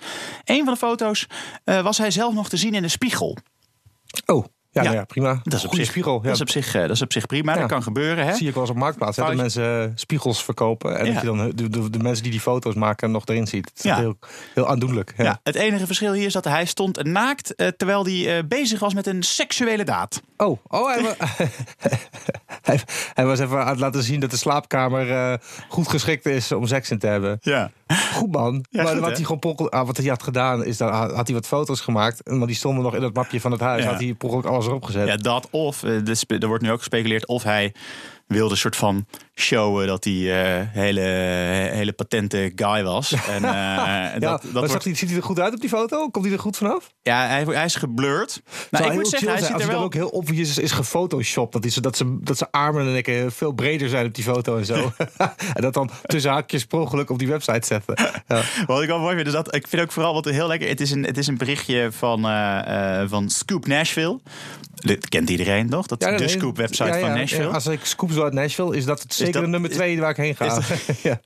[0.44, 1.26] Eén van de foto's
[1.64, 3.36] was hij zelf nog te zien in de spiegel.
[4.26, 4.44] Oh,
[4.76, 4.88] ja, Ja.
[4.88, 5.40] nou ja prima.
[5.42, 6.14] Dat is op Goeie zich, spiegel.
[6.16, 6.22] Ja.
[6.22, 7.52] dat is op zich, eh, dat is op zich prima.
[7.54, 7.58] Ja.
[7.60, 8.34] Dat kan gebeuren, hè?
[8.34, 9.16] zie ik wel eens op Marktplaats.
[9.16, 10.98] Hè, dat mensen eh, spiegels verkopen.
[10.98, 11.12] En Ja.
[11.12, 13.68] dat je dan de, de, de mensen die die foto's maken nog erin ziet.
[13.68, 13.96] Het is Ja.
[13.96, 14.18] heel,
[14.54, 15.14] heel aandoenlijk.
[15.16, 15.24] Ja.
[15.24, 17.54] Ja, het enige verschil hier is dat hij stond naakt...
[17.54, 20.22] eh, terwijl hij eh, bezig was met een seksuele daad.
[20.36, 21.16] Oh, oh hij,
[22.62, 22.80] hij,
[23.14, 25.34] hij was even aan het laten zien dat de slaapkamer eh,
[25.68, 27.38] goed geschikt is om seks in te hebben.
[27.40, 27.70] Ja.
[28.14, 28.64] Goed man.
[28.70, 31.26] Ja, maar goed, wat hij gewoon ongeluk- ah, wat hij had gedaan is dat had
[31.26, 32.30] hij wat foto's gemaakt.
[32.30, 33.82] Maar die stonden nog in het mapje van het huis.
[33.82, 33.90] Ja.
[33.90, 35.06] Had hij ongeluk alles erop gezet.
[35.06, 37.74] Ja, dat of, eh, er wordt nu ook gespeculeerd of hij
[38.26, 40.12] wilde een soort van showen dat hij
[40.58, 41.00] eh hele,
[41.72, 43.12] hele patente guy was.
[43.34, 45.68] En, eh, Ja, dat, maar dat wordt, hij, ziet hij er goed uit op die
[45.68, 46.08] foto?
[46.08, 46.90] Komt hij er goed vanaf?
[47.02, 48.42] ja, hij, hij is geblurred.
[48.70, 49.82] Nou, ik moet zeggen, hij ziet er wel...
[49.82, 51.52] ook heel obvious is, is gefotoshopt.
[51.62, 54.56] Dat, zo- dat, ze, dat zijn armen en ik veel breder zijn op die foto
[54.56, 54.92] en zo.
[55.54, 57.94] en dat dan tussen haakjes per ongeluk op die website zetten.
[58.28, 58.42] Ja.
[58.66, 60.68] Wat ik wel mooi vind, is dat ik vind ook vooral wat heel lekker.
[60.68, 64.20] Het is een, het is een berichtje van, eh, eh, van Scoop Nashville.
[64.74, 65.86] Dat kent iedereen toch?
[65.86, 67.42] Dat Ja, de nee, Scoop website ja, ja, van Nashville.
[67.46, 69.76] ja, als ik Scoop zo uit Nashville, is dat het zeker dat- de nummer is-
[69.76, 70.60] twee waar ik heen ga.
[71.10, 71.20] ja.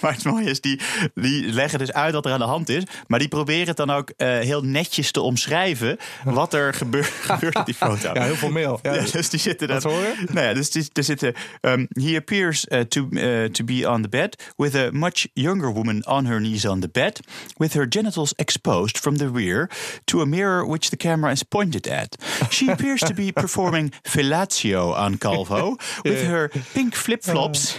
[0.00, 0.80] Maar het mooie is, die,
[1.14, 2.82] die leggen dus uit wat er aan de hand is.
[3.06, 5.96] Maar die proberen het dan ook eh, heel netjes te omschrijven.
[6.24, 8.10] wat er gebeur, gebeurt op die foto.
[8.14, 8.78] ja, heel formeel.
[8.82, 8.94] Ja.
[8.94, 9.80] Ja, dus die zitten dan.
[9.80, 10.14] Wat horen?
[10.32, 11.34] Nou ja, dus die- er zitten.
[11.60, 15.72] um, he appears uh, to, uh, to be on the bed with a much younger
[15.72, 17.20] woman on her knees on the bed,
[17.56, 19.70] with her genitals exposed from the rear
[20.04, 22.16] to a mirror which the camera is pointed at.
[22.50, 26.33] She appears to be performing fellatio on Calvo with her
[26.72, 27.76] pink flip flops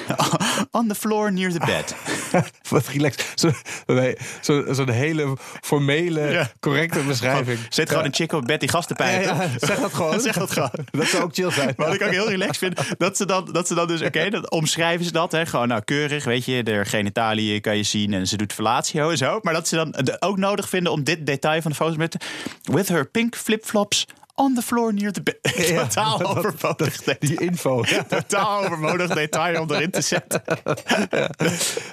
[0.72, 1.96] on the floor near the bed.
[2.70, 3.26] Wat relaxed.
[3.36, 3.52] Zo-
[3.86, 7.60] nee, zo- Zo'n hele formele, correcte beschrijving.
[7.70, 9.50] Zit gewoon een chick op bed die gasten pijpen.
[9.60, 10.20] zeg dat gewoon.
[10.26, 10.72] Zeg dat gewoon.
[10.92, 11.74] Dat zou ook chill zijn.
[11.78, 14.30] Maar wat ik ook heel relaxed vind, dat ze dan, dat ze dan dus, oké,
[14.30, 18.14] dat omschrijven ze dat, hè, gewoon nou keurig, weet je, de genitaliën kan je zien
[18.14, 19.40] en ze doet fellatio en zo.
[19.42, 22.16] Maar dat ze dan ook nodig vinden om dit detail van de foto's met,
[22.64, 24.06] with her pink flip-flops
[24.36, 25.38] on the floor near the bed.
[25.68, 27.20] Ja, Totaal dat- overbodig dat-.
[27.22, 27.84] Die info.
[27.88, 28.04] Ja.
[28.20, 30.44] Totaal overbodig detail om erin te zetten.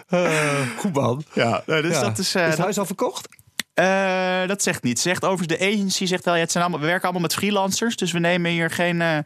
[0.08, 1.24] Eh, goed man.
[1.32, 2.34] Ja, nou, dus dat is...
[2.34, 3.28] eh, is het huis al verkocht?
[3.74, 5.00] Eh, dat zegt niet.
[5.00, 7.96] Zegt overigens de agency zegt wel, ja, het zijn allemaal, we werken allemaal met freelancers,
[7.96, 9.00] dus we nemen hier geen.
[9.00, 9.18] eh,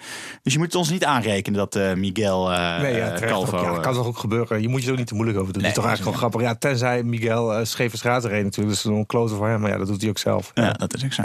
[0.43, 3.51] dus je moet het ons niet aanrekenen dat eh, Miguel Nee, ja, ook.
[3.51, 4.63] Ja, kan toch ook gebeuren.
[4.63, 5.63] Je moet je er ook niet te moeilijk over doen.
[5.63, 6.51] Nee, dat is toch eigenlijk gewoon grappig.
[6.51, 8.75] Ja, tenzij Miguel uh, scheve reed natuurlijk.
[8.77, 9.61] Dus een klote voor hem.
[9.61, 10.51] Maar ja, dat doet hij ook zelf.
[10.55, 11.23] ja, dat is ook zo.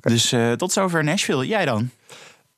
[0.00, 1.46] Dus tot zover Nashville.
[1.46, 1.90] Jij dan?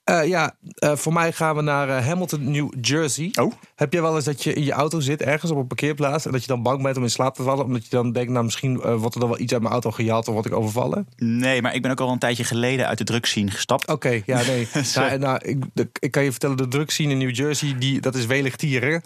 [0.07, 3.31] Eh, ja, eh, voor mij gaan we naar eh, Hamilton, New Jersey.
[3.41, 3.53] Oh.
[3.75, 6.27] Heb jij wel eens dat je in je auto zit ergens op een parkeerplaats...
[6.27, 7.65] en dat je dan bang bent om in slaap te vallen...
[7.65, 10.29] omdat je dan denkt, nou misschien wordt er dan wel iets uit mijn auto gehaald...
[10.29, 11.09] of word ik overvallen?
[11.17, 13.89] Nee, maar ik ben ook al een tijdje geleden uit de drugscene gestapt.
[13.89, 14.69] Oké, ja, nee.
[14.95, 15.65] Nou, nou, ik,
[15.99, 19.03] ik kan je vertellen, de drugscene in New Jersey, die, dat is welig tieren.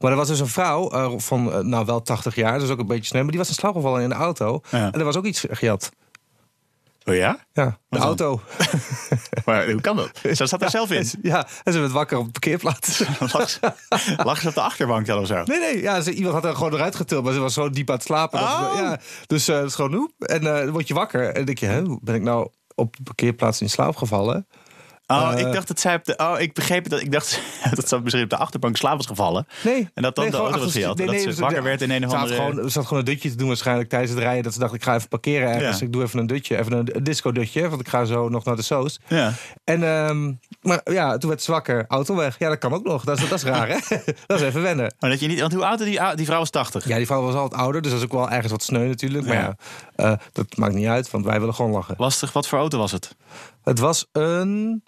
[0.00, 3.04] Maar er was dus een vrouw van, nou wel 80 jaar, dus ook een beetje
[3.04, 3.22] snel...
[3.22, 4.60] maar die was in slaap gevallen in de auto.
[4.70, 4.92] Ja.
[4.92, 5.90] En er was ook iets gejat.
[7.10, 7.38] Oh ja?
[7.52, 8.40] Ja, de auto.
[9.44, 10.10] Maar hoe kan dat?
[10.32, 11.06] Ze zat er zelf in.
[11.22, 13.04] Ja, en ze werd wakker op de parkeerplaats.
[13.32, 13.72] Lag ze,
[14.16, 15.42] lag ze op de achterbank dan of zo?
[15.44, 17.88] Nee, nee, ja, ze, iemand had er gewoon eruit getild, maar ze was zo diep
[17.88, 18.40] aan het slapen.
[18.40, 18.72] dat Oh.
[18.74, 20.10] ja, dus eh, het is gewoon hoe.
[20.18, 22.48] En eh, dan word je wakker en dan denk je, hè, hoe ben ik nou
[22.74, 24.46] op de parkeerplaats in slaap gevallen?
[25.10, 25.38] Oh, Eh.
[25.46, 26.14] ik dacht dat zij op de.
[26.16, 27.40] Oh, ik begreep dat- Ik dacht
[27.74, 29.46] dat ze misschien op de achterbank slaap was gevallen.
[29.64, 29.88] Nee.
[29.94, 30.96] En dat dan nee, de auto was gejat.
[30.96, 32.34] nee, dat ze wakker werd in een of andere...
[32.34, 34.42] Gewoon, ze zat gewoon een dutje te doen waarschijnlijk tijdens het rijden.
[34.42, 35.78] Dat ze dacht, ik ga even parkeren ergens.
[35.78, 35.86] Ja.
[35.86, 37.68] Ik doe even een dutje, even een, een disco-dutje.
[37.68, 38.98] Want ik ga zo nog naar de soos.
[39.08, 39.32] Ja.
[39.64, 41.84] En, ehm, maar ja, toen werd ze wakker.
[41.88, 42.38] Auto weg.
[42.38, 43.04] Ja, dat kan ook nog.
[43.04, 43.76] Dat is, dat is raar, hè?
[44.26, 44.94] dat is even wennen.
[44.98, 46.88] Maar dat je niet, want hoe oud is die, die vrouw was 80?
[46.88, 47.82] Ja, die vrouw was altijd ouder.
[47.82, 49.26] Dus dat is ook wel ergens wat sneu natuurlijk.
[49.26, 49.56] Maar Ja.
[49.96, 51.10] ja, eh, dat maakt niet uit.
[51.10, 51.94] Want wij willen gewoon lachen.
[51.98, 53.16] Lastig, wat voor auto was het?
[53.62, 54.82] Het was een...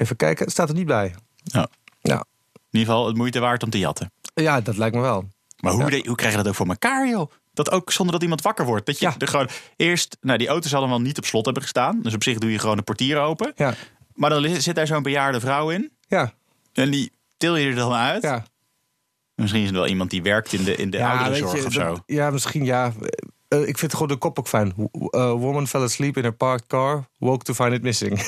[0.00, 1.14] Even kijken, het staat er niet bij.
[1.42, 1.68] Ja.
[2.00, 4.12] Ja, In ieder geval het moeite waard om te jatten.
[4.34, 5.28] ja dat lijkt me wel.
[5.60, 5.88] Maar hoe, Ja.
[5.88, 7.30] de- hoe krijg je dat ook voor elkaar, joh?
[7.52, 8.86] Dat ook zonder dat iemand wakker wordt.
[8.86, 9.14] Dat je Ja.
[9.18, 12.00] er gewoon eerst, nou, die auto's hadden wel niet op slot hebben gestaan.
[12.02, 13.52] Dus op zich doe je gewoon de portier open.
[13.56, 13.74] Ja,
[14.14, 15.90] Maar dan zit daar zo'n bejaarde vrouw in.
[16.08, 16.32] ja,
[16.72, 18.22] En die til je er dan uit.
[18.22, 18.44] ja.
[19.34, 21.72] Misschien is het wel iemand die werkt in de, in de ja, ouderenzorg je, of
[21.72, 21.80] zo.
[21.94, 22.92] dat- ja, misschien ja.
[23.50, 24.72] Eh, ik vind gewoon de kop ook fijn.
[24.76, 28.20] Uh, woman fell asleep in her parked car, woke to find it missing.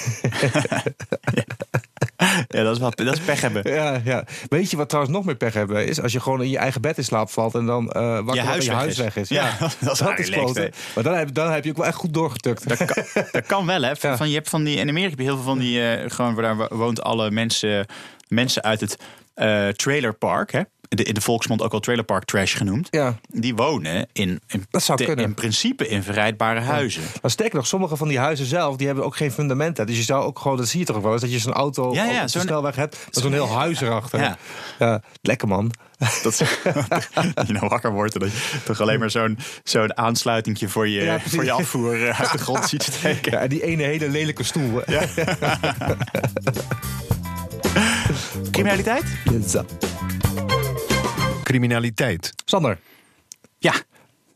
[2.48, 3.72] Ja, dat is wel dat is pech hebben.
[3.74, 4.24] ja, ja.
[4.48, 5.86] Weet je wat trouwens nog meer pech hebben?
[5.86, 8.38] Is als je gewoon in je eigen bed in slaap valt en dan eh wakker
[8.38, 8.98] en huis je huis is.
[8.98, 9.28] weg is.
[9.28, 10.70] Ja, dat is dat kloten.
[10.94, 12.68] Maar dan heb, dan heb je ook wel echt goed doorgetukt.
[12.68, 13.96] Dat kan, dat kan wel, hè?
[13.96, 14.16] Van, Ja.
[14.16, 15.90] van- je hebt van die, in Amerika heb je heel veel van die.
[15.90, 17.86] eh, gewoon waar daar woont alle mensen,
[18.28, 18.96] mensen uit het
[19.34, 20.52] eh trailerpark.
[20.52, 20.60] Hè?
[20.94, 22.88] De, in de volksmond ook wel trailerpark trash genoemd.
[22.90, 23.16] Ja.
[23.28, 25.24] Die wonen in, in, Dat zou te- kunnen.
[25.24, 27.02] in principe in verrijdbare huizen.
[27.22, 29.86] Maar sterker nog, sommige van die huizen zelf, die hebben ook geen fundamenten.
[29.86, 31.52] Dus je zou ook gewoon, dat zie je toch ook wel eens, dat je zo'n
[31.52, 34.20] auto Ja, ja, op de zo'n- snelweg hebt met zo'n heel huis erachter.
[34.20, 34.36] Ja.
[34.78, 35.70] Ja, lekker man.
[36.22, 36.22] Dat,
[37.34, 40.88] dat je nou wakker wordt en dat je toch alleen maar zo'n zo'n aansluitingje voor
[40.88, 43.32] je, Ja, voor je afvoer eh, uit de grond ziet steken.
[43.32, 44.82] Ja, en die ene hele lelijke stoel.
[48.50, 49.04] Criminaliteit?
[49.48, 49.64] Zo.
[51.56, 52.32] Criminaliteit.
[52.44, 52.78] Sander,
[53.58, 53.72] Ja.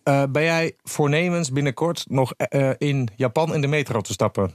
[0.03, 4.55] eh, ben jij voornemens binnenkort nog eh, in Japan in de metro te stappen?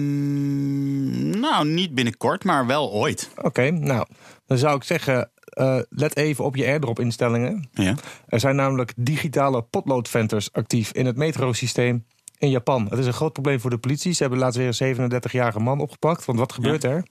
[0.00, 3.30] Ehm, nou, niet binnenkort, maar wel ooit.
[3.42, 4.06] Oké, nou,
[4.46, 7.68] dan zou ik zeggen, eh, let even op je airdrop instellingen.
[7.72, 7.94] Ja.
[8.26, 12.04] Er zijn namelijk digitale potloodventers actief in het metrosysteem
[12.38, 12.86] in Japan.
[12.90, 14.12] Het is een groot probleem voor de politie.
[14.12, 16.24] Ze hebben laatst weer een 37-jarige man opgepakt.
[16.24, 17.04] Want wat gebeurt er?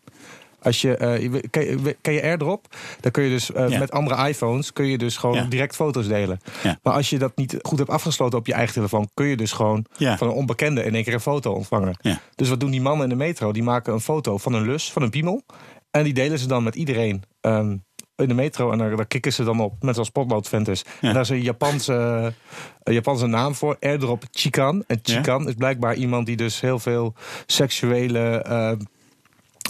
[0.62, 2.76] Als je, eh, ken, je, ken je AirDrop?
[3.00, 3.80] Dan kun je dus eh, Ja.
[3.80, 5.44] met andere iPhones kun je dus gewoon Ja.
[5.44, 6.40] direct foto's delen.
[6.64, 6.80] Ja.
[6.84, 9.52] Maar als je dat niet goed hebt afgesloten op je eigen telefoon, kun je dus
[9.52, 10.18] gewoon Ja.
[10.18, 11.98] van een onbekende in één keer een foto ontvangen.
[12.02, 12.20] Ja.
[12.36, 13.52] Dus wat doen die mannen in de metro?
[13.52, 15.44] Die maken een foto van een lus, van een piemel.
[15.92, 17.78] En die delen ze dan met iedereen ehm,
[18.16, 18.72] in de metro.
[18.72, 20.84] En daar, daar kikken ze dan op, met zo'n potloodventers.
[21.02, 21.94] En daar is een Japanse,
[22.84, 24.84] een Japanse naam voor, airdrop Chikan.
[24.88, 25.16] En Ja.
[25.16, 27.14] Chikan is blijkbaar iemand die dus heel veel
[27.46, 28.20] seksuele...
[28.42, 28.72] eh,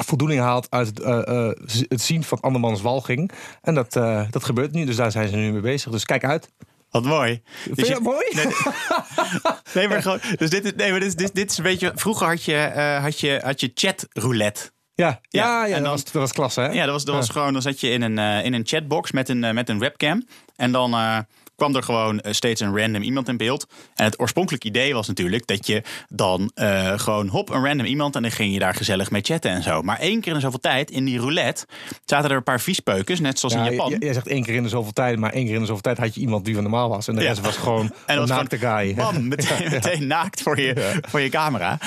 [0.04, 1.52] voldoening haalt uit het, eh, eh,
[1.88, 3.32] het zien van andermans walging.
[3.62, 5.92] En dat, eh, dat gebeurt nu, dus daar zijn ze nu mee bezig.
[5.92, 6.50] Dus kijk uit.
[6.90, 7.42] Wat mooi.
[7.64, 8.26] Vind Dus je dat mooi?
[8.36, 8.46] Nee,
[9.74, 10.20] nee, maar gewoon.
[10.38, 11.92] Dus dit is, nee, maar dit, is- dit, dit is een beetje.
[11.96, 12.56] Vroeger had je,
[13.02, 14.72] had je, had je chatroulette.
[14.96, 16.68] Ja, ja, Ja, ja, en dat, was, dat was klasse, hè?
[16.72, 17.54] Ja, dat was, dat was gewoon.
[17.54, 20.26] Dan zat je in een, in een chatbox met een, met een webcam.
[20.56, 20.92] En dan
[21.60, 23.66] kwam er gewoon eh, steeds een random iemand in beeld.
[23.96, 28.16] En het oorspronkelijke idee was natuurlijk dat je dan eh, gewoon hop, een random iemand.
[28.16, 29.82] En dan ging je daar gezellig mee chatten en zo.
[29.82, 31.66] Maar één keer in zoveel tijd in die roulette
[32.06, 33.96] zaten er een paar viespeukers, net zoals Ja, in Japan.
[34.00, 35.98] Jij zegt één keer in de zoveel tijd, maar één keer in de zoveel tijd
[35.98, 37.08] had je iemand die van normaal was.
[37.08, 37.28] En de Ja.
[37.28, 38.94] rest was gewoon En een naakte gewoon, guy.
[38.96, 41.78] Bam, meteen, meteen naakt voor je, voor je camera.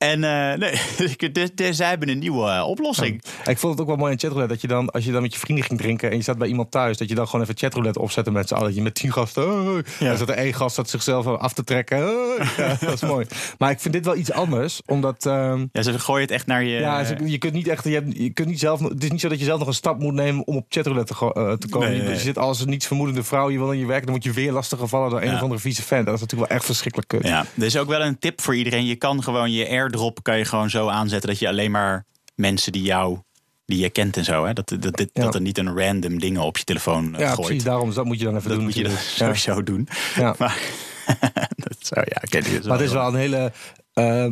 [0.00, 3.22] En eh, nee, dus, zij hebben een nieuwe eh, oplossing.
[3.46, 5.32] Ik vond het ook wel mooi in chatroulette dat je dan, als je dan met
[5.34, 7.56] je vrienden ging drinken en je zat bij iemand thuis, dat je dan gewoon even
[7.58, 8.66] chatroulette opzette met z'n allen.
[8.66, 9.52] Dat je met tien gasten.
[9.52, 10.10] Oh, Ja.
[10.10, 12.08] En zat er één gast dat zichzelf af te trekken.
[12.08, 13.26] Oh, ja, dat is mooi.
[13.58, 15.26] Maar ik vind dit wel iets anders, omdat.
[15.26, 16.78] ehm, Ja, ze gooien het echt naar je.
[16.78, 17.84] ja, ze- je kunt niet echt.
[17.84, 18.80] Je, hebt, je kunt niet zelf.
[18.80, 21.14] Het is niet zo dat je zelf nog een stap moet nemen om op chatroulette
[21.14, 21.88] te, eh, te komen.
[21.88, 22.12] Nee, Je- nee.
[22.12, 23.50] Je zit als een niets vermoedende vrouw.
[23.50, 24.04] Je wil in je werk.
[24.04, 26.04] Dan moet je weer lastig gevallen door een of andere vieze fan.
[26.04, 27.26] Dat is natuurlijk wel echt verschrikkelijk kut.
[27.26, 28.86] Ja, er is ook wel een tip voor iedereen.
[28.86, 32.72] Je kan gewoon je airdrop kan je gewoon zo aanzetten dat je alleen maar mensen
[32.72, 33.18] die jou
[33.66, 35.22] die je kent en zo, hè, dat, dat, dat, Ja.
[35.22, 37.46] dat er niet een random dingen op je telefoon eh, Ja, gooit.
[37.46, 37.64] precies.
[37.64, 38.66] Daarom dat moet je dan even Dat doen.
[38.66, 38.92] moet je dan.
[38.98, 38.98] Ja.
[38.98, 39.88] sowieso doen.
[40.16, 40.34] Ja.
[40.38, 40.58] Maar,
[41.56, 43.52] dat zou, ja, dus Maar het is wel een hele.
[43.92, 44.26] eh,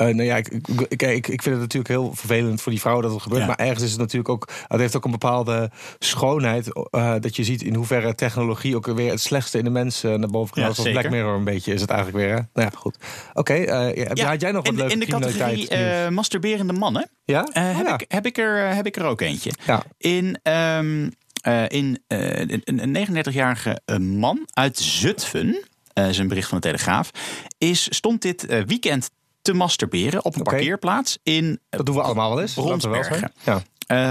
[0.00, 0.48] eh, nou ja, ik,
[0.88, 3.40] ik, ik, ik vind het natuurlijk heel vervelend voor die vrouwen dat het gebeurt.
[3.40, 3.46] Ja.
[3.46, 4.48] Maar ergens is het natuurlijk ook.
[4.68, 6.72] Het heeft ook een bepaalde schoonheid.
[6.90, 10.28] eh, dat je ziet in hoeverre technologie ook weer het slechtste in de mensen naar
[10.30, 10.62] boven Ja.
[10.62, 11.00] Zoals zeker.
[11.00, 12.34] Black Mirror een beetje is het eigenlijk weer.
[12.34, 12.40] Hè?
[12.54, 12.96] Nou ja, goed.
[13.34, 17.10] Oké, eh, ja, Ja, had jij nog wat leuke in de categorie eh, masturberende mannen
[17.24, 17.44] ja?
[17.52, 17.94] eh, Oh, heb, ja.
[17.94, 19.50] ik, heb, ik er, eh, heb ik er ook eentje.
[19.66, 19.82] Ja.
[19.98, 21.08] In, ehm,
[21.42, 26.60] eh, in eh, een, een 39-jarige eh, man uit Zutphen, eh is een bericht van
[26.60, 27.10] de Telegraaf,
[27.58, 29.10] is, stond dit eh, weekend
[29.42, 32.54] te masturberen op een parkeerplaats in Dat doen we allemaal wel eens.
[32.54, 33.18] wel Bronsbergen.
[33.18, 33.32] zijn.
[33.44, 33.62] Ja.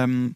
[0.04, 0.28] Ehm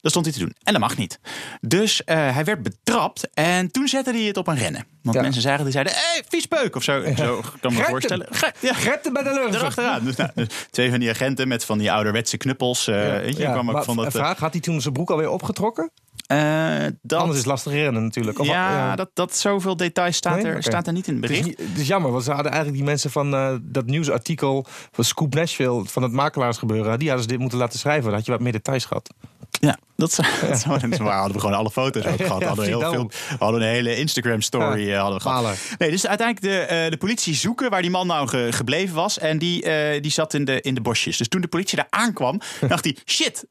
[0.00, 0.54] dat stond hij te doen.
[0.62, 1.18] En dat mag niet.
[1.60, 3.28] Dus eh, hij werd betrapt.
[3.34, 4.84] En toen zette hij het op een rennen.
[5.02, 5.22] Want Ja.
[5.22, 5.92] mensen zagen, die zeiden...
[5.92, 6.76] Hé, hey, vies peuk!
[6.76, 7.02] Of zo.
[7.16, 8.28] Zo kan me Gret voorstellen.
[8.60, 9.54] Ja, Gretten bij de lucht.
[9.54, 10.04] erachteraan.
[10.04, 12.86] Dus, nou, dus twee van die agenten met van die ouderwetse knuppels.
[12.88, 14.12] eh Ja, kwam ook maar van dat...
[14.12, 15.90] vraag, had hij toen zijn broek alweer opgetrokken?
[16.30, 18.38] Eh, dat Anders is lastig rennen natuurlijk.
[18.38, 20.52] Of- ja, Dat, dat zoveel details staat, Nee?
[20.52, 21.58] er, staat er niet in het Het is, bericht.
[21.70, 25.34] het is jammer, want ze hadden eigenlijk die mensen van eh, dat nieuwsartikel van Scoop
[25.34, 28.04] Nashville, van het makelaarsgebeuren, die hadden ze dit moeten laten schrijven.
[28.04, 29.10] Dan had je wat meer details gehad.
[29.50, 32.42] Ja, dat zou, dat zou maar hadden we gewoon alle foto's ook gehad.
[32.42, 35.42] Hadden we, heel veel, hadden een hele Instagram story Ja, eh, hadden we gehad.
[35.78, 39.18] Nee, dus uiteindelijk de, eh, de politie zoeken waar die man nou ge- gebleven was.
[39.18, 41.16] En die, eh, die zat in de, in de bosjes.
[41.16, 43.44] Dus toen de politie daar aankwam, dacht hij: shit,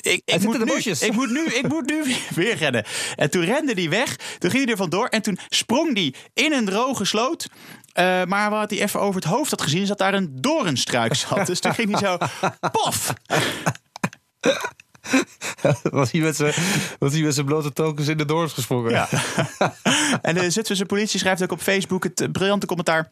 [0.00, 0.64] ik, ik, moet nu,
[1.00, 2.84] ik moet nu, ik moet nu weer- weer rennen.
[3.16, 4.16] En toen rende hij weg.
[4.38, 5.06] Toen ging hij er vandoor.
[5.06, 7.46] En toen sprong hij in een droge sloot.
[8.26, 11.46] Maar wat hij even over het hoofd had gezien, is dat daar een doornstruik zat.
[11.46, 12.16] Dus toen ging hij zo,
[12.82, 13.12] pof!
[15.82, 16.54] was hij met zijn
[16.98, 18.90] was hij met zijn blote tokens in de doors gesprongen.
[18.90, 19.08] Ja.
[20.22, 23.08] en de Zutphense politie schrijft ook op Facebook het briljante commentaar.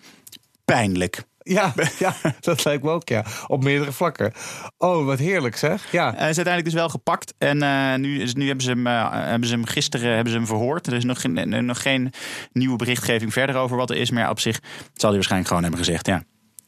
[0.64, 1.22] Pijnlijk.
[1.42, 3.24] ja, ja, dat lijkt me ook, ja.
[3.46, 4.32] Op meerdere vlakken.
[4.78, 5.92] Oh, wat heerlijk zeg.
[5.92, 7.34] Ja, Hij is uiteindelijk dus wel gepakt.
[7.38, 10.38] En eh, nu, is, nu hebben, ze hem, eh, hebben ze hem gisteren hebben ze
[10.38, 10.86] hem verhoord.
[10.86, 12.12] Er is nog geen, eh, nog geen
[12.52, 14.10] nieuwe berichtgeving verder over wat er is.
[14.10, 14.58] Maar ja, op zich
[14.94, 16.06] zal hij waarschijnlijk gewoon hebben gezegd...
[16.06, 16.22] ja,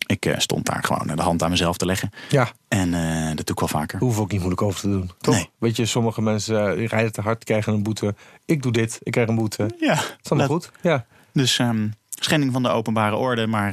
[0.07, 2.11] ik eh, stond daar gewoon de hand aan mezelf te leggen.
[2.31, 2.49] ja.
[2.69, 3.99] En eh, dat doe ik wel vaker.
[3.99, 5.11] Hoef ook niet moeilijk over te doen.
[5.21, 5.35] Toch?
[5.35, 5.51] Nee.
[5.59, 8.15] Weet je, sommige mensen eh, die rijden te hard, krijgen een boete.
[8.45, 9.71] Ik doe dit, ik krijg een boete.
[9.79, 10.71] Ja, Dat is allemaal goed.
[10.83, 11.05] Ja.
[11.33, 13.47] Dus ehm, schending van de openbare orde.
[13.47, 13.73] Maar,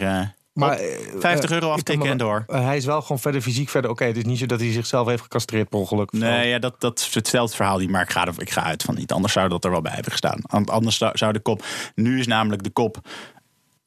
[0.54, 2.44] Maar, op, eh, 50 euro ik aftikken en door.
[2.48, 4.04] hij is wel gewoon verder fysiek verder oké.
[4.06, 6.12] Het is niet zo dat hij zichzelf heeft gecastreerd per ongeluk.
[6.12, 7.90] Nee, ja, dat, dat vertelt het verhaal niet.
[7.90, 9.12] Maar ik ga, er, ik ga uit van niet.
[9.12, 10.40] Anders zou dat er wel bij hebben gestaan.
[10.42, 11.64] Want anders zou de kop...
[11.96, 13.00] Nu is namelijk de kop...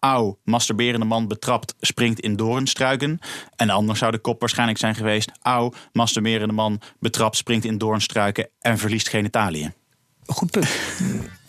[0.04, 3.18] Auw, masturberende man betrapt, springt in doornstruiken.
[3.56, 5.30] En anders zou de kop waarschijnlijk zijn geweest...
[5.42, 8.48] Auw, masturberende man betrapt, springt in doornstruiken...
[8.60, 9.72] en verliest genitaliën.
[10.26, 10.68] Goed punt.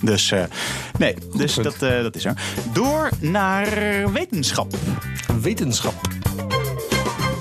[0.02, 0.44] Dus eh,
[0.98, 1.66] nee, dus punt.
[1.66, 2.42] dat, eh, dat is er.
[2.74, 4.76] Door naar wetenschap.
[5.42, 5.94] Wetenschap.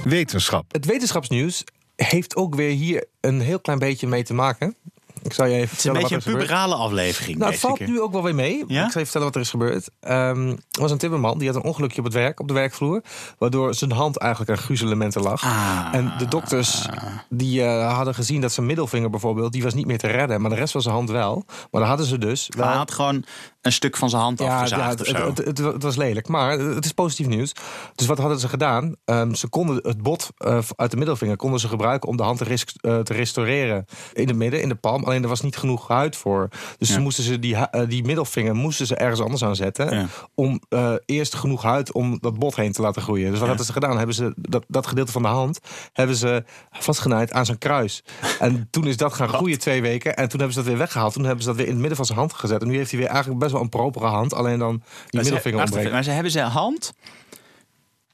[0.04, 0.72] Wetenschap.
[0.72, 1.64] Het wetenschapsnieuws
[1.96, 4.76] heeft ook weer hier een heel klein beetje mee te maken.
[5.24, 7.38] Ik zal je even Het is een beetje een er puberale aflevering.
[7.38, 7.88] Nou, het valt keer.
[7.88, 8.64] nu ook wel weer mee.
[8.66, 8.84] Ja?
[8.84, 9.90] Ik zal je vertellen wat er is gebeurd.
[10.00, 13.02] Ehm, er was een timmerman, die had een ongelukje op het werk, op de werkvloer.
[13.38, 15.44] Waardoor zijn hand eigenlijk aan gruzelementen lag.
[15.44, 15.88] Ah.
[15.92, 16.86] En de dokters
[17.28, 20.40] die eh, hadden gezien dat zijn middelvinger bijvoorbeeld, die was niet meer te redden.
[20.40, 21.44] Maar de rest van zijn hand wel.
[21.46, 22.66] Maar dan hadden ze dus wel...
[22.66, 23.24] Hij had gewoon
[23.64, 25.26] een stuk van zijn hand afgezaagd het, of zo.
[25.28, 26.28] het, het, het was lelijk.
[26.28, 27.52] Maar het is positief nieuws.
[27.94, 28.94] Dus wat hadden ze gedaan?
[29.04, 32.38] Ehm, ze konden het bot eh, uit de middelvinger konden ze gebruiken om de hand
[32.38, 32.44] te,
[32.80, 35.04] eh, te restaureren in het midden, in de palm.
[35.04, 36.48] Alleen er was niet genoeg huid voor.
[36.78, 36.94] Dus Ja.
[36.94, 39.96] ze moesten ze die, eh, die middelvinger moesten ze ergens anders aan zetten.
[39.98, 40.06] Ja.
[40.34, 40.60] Om
[41.06, 43.22] eerst genoeg huid om dat bot heen te laten groeien.
[43.24, 43.46] Dus wat Ja.
[43.46, 43.96] hadden ze gedaan?
[43.96, 45.58] Hebben ze dat, dat gedeelte van de hand
[45.92, 48.04] hebben ze vastgenaaid aan zijn kruis.
[48.40, 50.16] En toen is dat gaan groeien twee weken.
[50.16, 51.12] En toen hebben ze dat weer weggehaald.
[51.12, 52.62] Toen hebben ze dat weer in het midden van zijn hand gezet.
[52.62, 54.34] En nu heeft hij weer eigenlijk best wel een propere hand.
[54.34, 55.90] Alleen dan die Maar middelvinger ontbreekt.
[55.90, 56.92] maar ze hebben zijn hand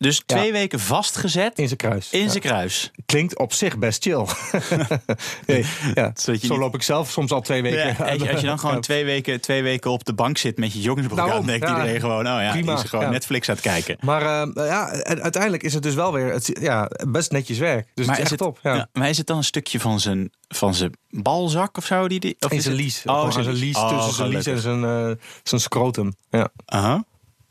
[0.00, 2.10] dus twee weken vastgezet In zijn kruis.
[2.10, 2.28] in Ja.
[2.28, 2.90] zijn kruis.
[3.06, 4.24] Klinkt op zich best chill.
[5.46, 6.12] nee, ja.
[6.14, 7.78] Zo niet- loop ik zelf soms al twee weken.
[7.86, 10.58] Ja, als, je, als je dan gewoon twee, weken, twee weken op de bank zit
[10.58, 13.10] met je joggingsbroek Daarom, aan, denkt iedereen gewoon, oh ja, Prima, die is gewoon.
[13.10, 13.96] Netflix aan het kijken.
[14.00, 17.86] Maar eh, ja, uiteindelijk is het dus wel weer het, ja, best netjes werk.
[17.94, 18.58] Dus maar het is echt het, top.
[18.62, 18.88] Ja.
[18.92, 22.08] maar is het dan een stukje van zijn, van zijn balzak of zo?
[22.08, 23.02] Die, die, of In is zijn lies.
[23.06, 23.76] Oh, aan zijn lies.
[23.76, 25.10] Oh, tussen zijn lies en zijn, eh,
[25.42, 26.12] zijn scrotum.
[26.30, 27.04] Ja, Aha.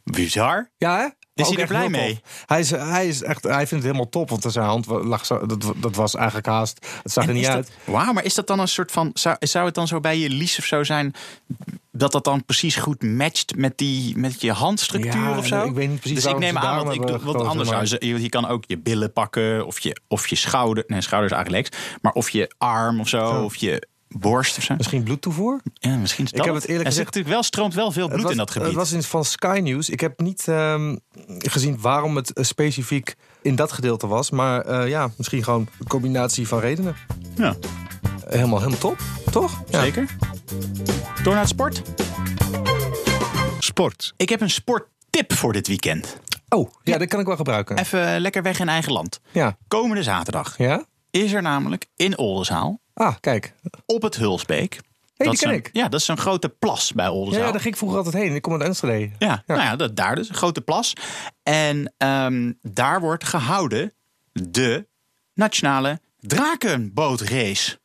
[0.04, 0.70] Bizar.
[0.78, 1.08] ja hè?
[1.40, 2.22] Is hij er blij mee?
[2.46, 4.30] Hij, is, hij, is echt, hij vindt het helemaal top.
[4.30, 6.88] Want zijn hand lag zo, dat, dat was eigenlijk haast.
[7.04, 7.68] Het zag En er niet uit.
[7.86, 9.10] dat- Wauw, maar is dat dan een soort van.
[9.14, 11.14] Zou, zou het dan zo bij je lies of zo zijn.
[11.92, 15.64] dat dat dan precies goed matcht met, die, met je handstructuur Ja, of zo?
[15.66, 18.06] ik weet niet precies Dus ik neem aan, want, ik, doe- gekozen, anders maar- zou.
[18.06, 20.84] Je, je kan ook je billen pakken of je, of je schouder.
[20.88, 21.84] Nee, schouder is eigenlijk legs.
[22.02, 23.44] Maar of je arm of zo, Zo.
[23.44, 24.76] of je borst of zo.
[24.76, 25.62] Misschien bloedtoevoer?
[25.74, 28.08] Ja, misschien is Ik dat heb het eerlijk Er gezegd- natuurlijk wel, stroomt wel veel
[28.08, 28.68] bloed was, in dat gebied.
[28.68, 29.90] Het was in, van Sky News.
[29.90, 30.96] Ik heb niet ehm,
[31.38, 34.30] gezien waarom het eh, specifiek in dat gedeelte was.
[34.30, 36.96] Maar eh, ja, misschien gewoon een combinatie van redenen.
[37.36, 37.56] ja,
[38.28, 38.98] Helemaal, helemaal top,
[39.32, 39.62] toch?
[39.70, 39.82] Ja.
[39.82, 40.06] zeker.
[41.24, 41.82] Door naar het sport.
[43.60, 44.14] Sport.
[44.18, 46.18] Ik heb een sporttip voor dit weekend.
[46.50, 47.78] Oh, ja, dat kan ik wel gebruiken.
[47.78, 49.20] Even lekker weg in eigen land.
[49.32, 49.58] Ja.
[49.68, 50.84] Komende zaterdag Ja?
[51.12, 53.54] is er namelijk in Oldenzaal Ah, kijk.
[53.86, 54.80] op het Hulsbeek.
[55.16, 55.70] Hey, dat ken een- ik.
[55.74, 57.44] Ja, dat is een grote plas bij Ja, Oldenzaal.
[57.46, 58.36] ja, daar ging ik vroeger altijd heen.
[58.36, 59.12] Ik kom uit Enschede.
[59.20, 60.94] Ja, nou ja, dat, daar dus, een grote plas.
[61.44, 63.94] En ehm, daar wordt gehouden
[64.32, 64.88] de
[65.34, 67.79] nationale drakenbootrace.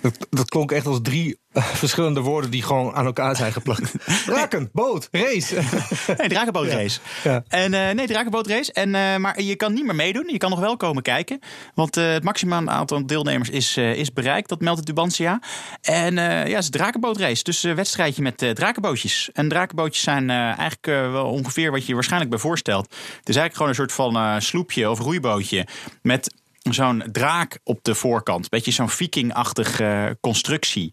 [0.00, 3.92] Dat, dat klonk echt als drie eh, verschillende woorden die gewoon aan elkaar zijn geplakt.
[4.26, 5.54] Raken, boot, race.
[6.18, 7.00] Nee, drakenbootrace.
[7.24, 7.44] Ja.
[7.48, 8.72] En, eh, nee, drakenbootrace.
[8.72, 10.28] En, eh, maar je kan niet meer meedoen.
[10.28, 11.38] Je kan nog wel komen kijken.
[11.74, 14.48] Want het maximaal aantal deelnemers is, is bereikt.
[14.48, 15.40] Dat meldt het Tubantia.
[15.80, 17.42] En ja, het is drakenbootrace.
[17.42, 19.30] Dus een wedstrijdje met drakenbootjes.
[19.32, 22.84] En drakenbootjes zijn eigenlijk wel ongeveer wat je je waarschijnlijk bij voorstelt.
[22.84, 25.66] Het is eigenlijk gewoon een soort van sloepje of roeibootje.
[26.02, 26.34] Met
[26.74, 28.48] zo'n draak op de voorkant.
[28.48, 30.92] Beetje zo'n viking-achtige eh, constructie.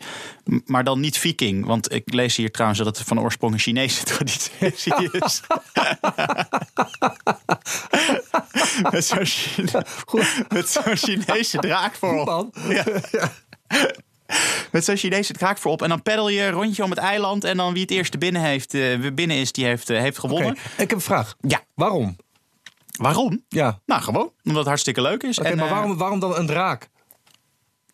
[0.65, 1.65] Maar dan niet viking.
[1.65, 4.51] Want ik lees hier trouwens dat het van oorsprong een Chinese traditie
[5.11, 5.41] is.
[8.91, 9.25] met zo'n
[10.95, 12.55] Chine- Chinese draak voorop.
[12.69, 12.83] Ja.
[14.71, 15.81] Met zo'n Chinese draak voorop.
[15.81, 17.43] En dan peddel je een rondje om het eiland.
[17.43, 20.51] En dan wie het eerste binnen, heeft, eh, binnen is, die heeft, eh, heeft gewonnen.
[20.53, 21.35] Ik heb een vraag.
[21.41, 21.61] Ja.
[21.73, 22.15] Waarom?
[22.99, 23.45] Waarom?
[23.47, 23.81] Ja.
[23.85, 24.31] Nou, gewoon.
[24.43, 25.39] Omdat het hartstikke leuk is.
[25.39, 26.89] Oké, maar eh, waarom, waarom dan een draak?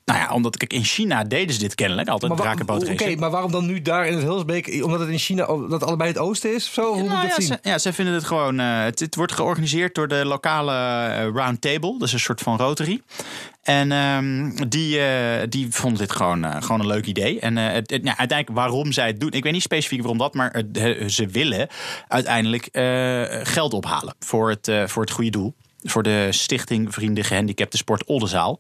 [0.10, 2.08] Nou ja, omdat kijk, in China deden ze dit kennelijk.
[2.10, 3.08] Altijd drakenbootracen.
[3.08, 4.80] Oké, maar waarom dan nu daar in het Hulsbeek?
[4.84, 6.82] Omdat het in China dat allebei het oosten is of zo?
[6.88, 7.58] Hoe moet ik Nou dat ja, zien?
[7.64, 8.60] ze, ja, ze vinden het gewoon.
[8.60, 11.92] eh, het, het wordt georganiseerd door de lokale eh, Round Table.
[11.98, 13.02] Dat is een soort van Rotary.
[13.64, 17.40] En ehm, die, eh, die vonden dit gewoon, gewoon een leuk idee.
[17.40, 19.32] En het, het- ja, uiteindelijk waarom zij het doen.
[19.32, 20.64] Ik weet niet specifiek waarom dat, maar
[21.08, 21.68] ze willen
[22.08, 22.68] uiteindelijk
[23.48, 25.54] geld ophalen voor het, voor het goede doel.
[25.84, 28.60] Voor de Stichting Vrienden Gehandicapten Sport Oldenzaal.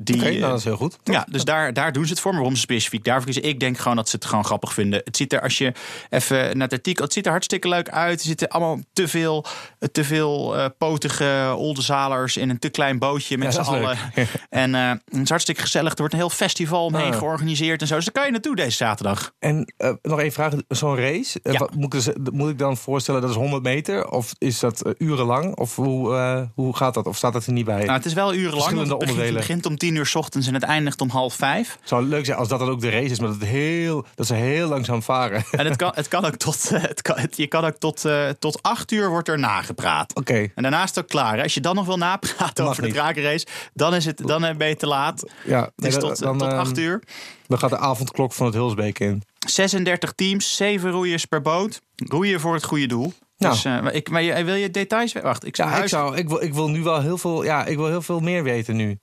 [0.00, 0.98] Die, eh, nou, dat is heel goed.
[1.02, 1.14] toch?
[1.14, 2.30] ja, dus daar, daar doen ze het voor.
[2.30, 3.42] Maar waarom ze specifiek daarvoor kiezen?
[3.44, 5.00] Ik denk gewoon dat ze het gewoon grappig vinden.
[5.04, 5.72] Het ziet er, als je
[6.10, 7.04] even naar het artikel...
[7.04, 8.20] Het ziet er hartstikke leuk uit.
[8.20, 9.44] Er zitten allemaal te veel,
[9.92, 13.98] te veel eh, potige oldenzalers in een te klein bootje met Ja, z'n allen.
[14.48, 15.90] En eh, het is hartstikke gezellig.
[15.92, 17.18] Er wordt een heel festival omheen Ah.
[17.18, 17.94] georganiseerd en zo.
[17.94, 19.32] Dus daar kan je naartoe deze zaterdag.
[19.38, 20.52] En eh, nog één vraag.
[20.68, 21.58] Zo'n race, eh, Ja.
[21.58, 24.08] wat, moet, ik moet ik dan voorstellen dat is 100 meter?
[24.10, 25.56] Of is dat eh, urenlang?
[25.56, 27.06] Of hoe, eh, hoe gaat dat?
[27.06, 27.80] Of staat dat er niet bij?
[27.84, 28.52] Nou, het is wel urenlang.
[28.62, 29.40] Verschillende Het begint, het onderdelen.
[29.46, 31.78] begint om tien uur 's ochtends en het eindigt om half vijf.
[31.84, 34.26] zou leuk zijn als dat dan ook de race is, maar dat, het heel, dat
[34.26, 35.38] ze heel langzaam varen.
[35.46, 35.56] Oké.
[35.56, 38.04] En het kan, het kan ook tot, eh, het kan, het- je kan ook tot,
[38.04, 40.12] eh, tot acht uur wordt er nagepraat.
[40.30, 41.36] En daarna is het ook klaar.
[41.36, 41.42] hè.
[41.42, 42.96] Als je dan nog wil napraten Mag over de niet.
[42.96, 45.30] drakenrace, dan, is het, dan eh, ben je te laat.
[45.44, 47.02] Ja, Het is tot, dan, tot 8 uur.
[47.46, 49.22] Dan gaat de avondklok van het Hulsbeek in.
[49.46, 51.80] 36 teams, 7 roeiers per boot.
[51.96, 53.12] Roeien voor het goede doel.
[53.38, 53.52] Nou.
[53.54, 55.12] Dus, maar ik, maar je- wil je details?
[55.12, 57.64] Wacht, ik zou Ja, ik, zou, ik, wil, ik wil nu wel heel veel, ja,
[57.66, 58.98] ik wil heel veel meer weten nu.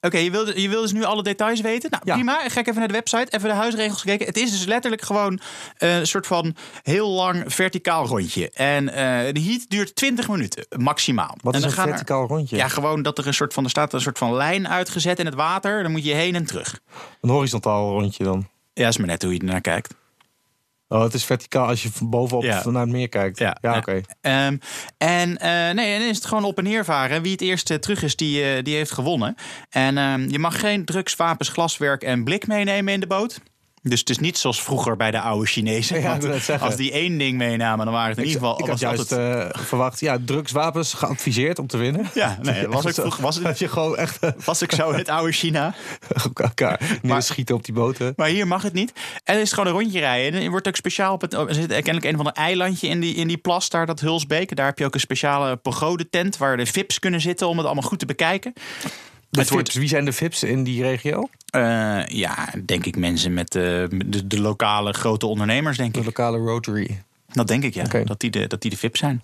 [0.00, 1.90] Oké, je, wil, je wil dus nu alle details weten?
[1.90, 2.14] Nou, Ja.
[2.14, 2.48] prima.
[2.48, 4.26] Ga ik even naar de website, even de huisregels gekeken.
[4.26, 5.40] Het is dus letterlijk gewoon
[5.76, 8.50] eh, een soort van heel lang verticaal rondje.
[8.50, 11.36] En eh, de heat duurt 20 minuten, maximaal.
[11.40, 12.56] Wat en is een er- verticaal rondje?
[12.56, 15.26] Ja, gewoon dat er een soort van, er staat een soort van lijn uitgezet in
[15.26, 15.82] het water.
[15.82, 16.80] Dan moet je heen en terug.
[17.20, 18.48] Een horizontaal rondje dan.
[18.72, 19.94] Ja, is maar net hoe je ernaar kijkt.
[20.92, 22.62] Oh, het is verticaal als je van bovenop Ja.
[22.70, 23.38] naar het meer kijkt.
[23.38, 24.00] Ja, Ja, oké.
[24.20, 24.56] Ehm,
[24.98, 27.22] en eh, nee, en dan is het gewoon op en neer varen.
[27.22, 29.34] Wie het eerst eh, terug is, die, eh, die heeft gewonnen.
[29.70, 33.40] En ehm, je mag geen drugs, wapens, glaswerk en blik meenemen in de boot.
[33.82, 36.00] Dus het is niet zoals vroeger bij de oude Chinezen.
[36.10, 36.18] Ja,
[36.60, 38.60] als die één ding meenamen, dan waren het in ieder geval...
[38.60, 42.10] ik had juist altijd- eh, verwacht, ja, drugswapens geadviseerd om te winnen.
[42.14, 45.08] ja, nee, was ik vroeger was, het, je gewoon echt eh, was ik zo het
[45.08, 45.74] oude China.
[46.34, 48.12] elkaar neerschieten op die boten.
[48.16, 48.92] Maar hier mag het niet.
[49.24, 50.38] En er is gewoon een rondje rijden.
[50.40, 51.32] En er wordt ook speciaal op het.
[51.32, 54.56] Er zit kennelijk een van een eilandje in die, in die plas, daar dat Hulsbeek.
[54.56, 57.88] Daar heb je ook een speciale pagode-tent waar de VIP's kunnen zitten om het allemaal
[57.88, 58.52] goed te bekijken.
[59.30, 61.28] De wordt- VIPs, wie zijn de VIPs in die regio?
[61.50, 63.62] Eh, ja, denk ik mensen met eh,
[64.06, 66.04] de, de lokale grote ondernemers, denk De ik.
[66.06, 67.02] lokale Rotary.
[67.32, 67.84] Dat denk ik, ja.
[68.04, 69.20] Dat, die de, dat die de VIP's zijn.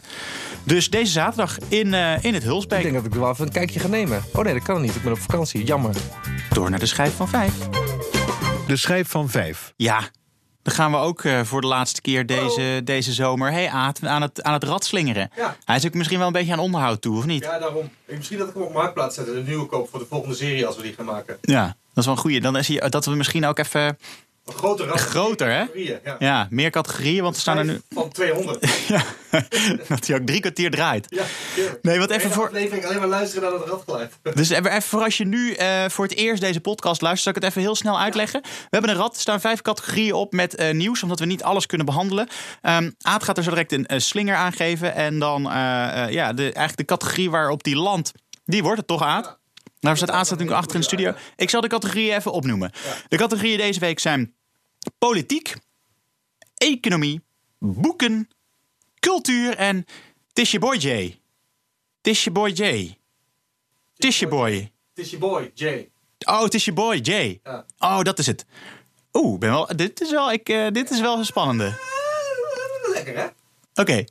[0.64, 2.82] Dus deze zaterdag in, eh, in het Ik Hulsbeek.
[2.82, 4.22] denk dat ik er wel even een kijkje ga nemen.
[4.32, 4.94] Oh nee, dat kan niet.
[4.94, 5.64] Ik ben op vakantie.
[5.64, 5.94] Jammer.
[6.52, 7.52] Door naar de schijf van vijf.
[8.66, 9.72] De schijf van vijf.
[9.76, 10.00] Ja,
[10.66, 14.22] dan gaan we ook eh, voor de laatste keer deze, deze zomer hey, Aad, aan,
[14.22, 15.30] het, aan het rad slingeren.
[15.36, 15.56] Ja.
[15.64, 17.44] Hij is ook misschien wel een beetje aan onderhoud toe, of niet?
[17.44, 17.90] Ja, daarom.
[18.06, 19.28] Misschien dat ik hem op marktplaats zet.
[19.28, 21.38] Een nieuwe koop voor de volgende serie als we die gaan maken.
[21.40, 22.40] Ja, dat is wel een goeie.
[22.40, 23.98] Dan is hij, dat we misschien ook even...
[24.46, 25.00] Een grote rat.
[25.00, 25.64] Groter, hè?
[25.74, 26.16] Ja.
[26.18, 27.80] Ja, meer categorieën, want er staan er nu...
[27.88, 28.64] Van 200.
[28.88, 29.04] Ja,
[29.88, 31.06] dat hij ook drie kwartier draait.
[31.08, 31.24] Ja,
[31.82, 32.48] Nee, want even voor...
[32.48, 34.12] alleen maar luisteren naar het radgeluid.
[34.34, 37.38] Dus even, voor als je nu eh, voor het eerst deze podcast luistert, zal ik
[37.42, 38.40] het even heel snel uitleggen.
[38.42, 41.42] We hebben een rad, er staan vijf categorieën op met eh, nieuws, omdat we niet
[41.42, 42.28] alles kunnen behandelen.
[42.62, 44.94] Ehm Aad gaat er zo direct een slinger aangeven.
[44.94, 45.52] En dan, eh,
[46.10, 48.12] ja, de, eigenlijk de categorie waarop die landt,
[48.44, 49.38] die wordt het toch, Aad?
[49.80, 51.12] Nou staat Aad staat natuurlijk achter in de studio.
[51.36, 52.72] Ik zal de categorieën even opnoemen.
[53.08, 54.34] De categorieën deze week zijn
[54.98, 55.54] politiek,
[56.56, 57.20] economie,
[57.58, 58.28] boeken,
[59.00, 59.76] cultuur en
[60.28, 61.20] het is je boy Jay.
[61.96, 62.98] Het is je boy Jay.
[63.94, 64.70] Het is je boy.
[64.94, 65.90] Het is je boy, Jay.
[66.26, 67.40] Oh, het is je boy, Jay.
[67.44, 67.66] Ja.
[67.78, 68.44] Oh, dat is het.
[69.12, 71.78] Oeh, ben wel, dit, is wel, ik, eh, dit is wel een spannende.
[72.92, 73.26] Lekker hè?
[73.74, 74.04] Oké,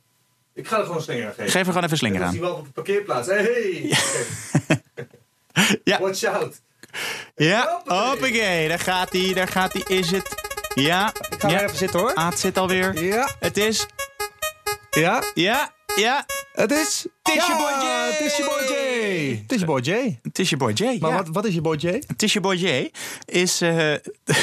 [0.54, 1.50] Ik ga er gewoon een slinger aan geven.
[1.50, 2.30] geef er gewoon even een slinger aan.
[2.30, 3.28] hij wel op de parkeerplaats.
[3.28, 3.92] Hey!
[5.84, 6.00] Ja.
[6.00, 6.60] Watch out.
[7.36, 8.08] Ja, Hoppakee.
[8.08, 8.68] hoppakee.
[8.68, 9.82] Daar gaat hij, daar gaat hij.
[9.82, 10.34] Is het?
[10.84, 11.12] Ja.
[11.38, 11.56] Ga ja.
[11.56, 12.14] weer even zitten hoor.
[12.14, 13.04] Aad zit alweer.
[13.04, 13.86] Ja, Het is,
[14.90, 15.22] ja.
[15.34, 16.26] ja, ja.
[16.52, 17.06] Het is...
[17.22, 18.10] Het Ja, boy Jay!
[18.10, 19.40] Het is je boy Jay.
[19.42, 20.18] Het is je boy.
[20.22, 20.98] Het je boy Jay.
[21.00, 21.16] Maar ja.
[21.16, 22.02] wat, wat is je boy Jay?
[22.06, 22.90] Het is je boy Jay
[23.24, 23.76] is, eh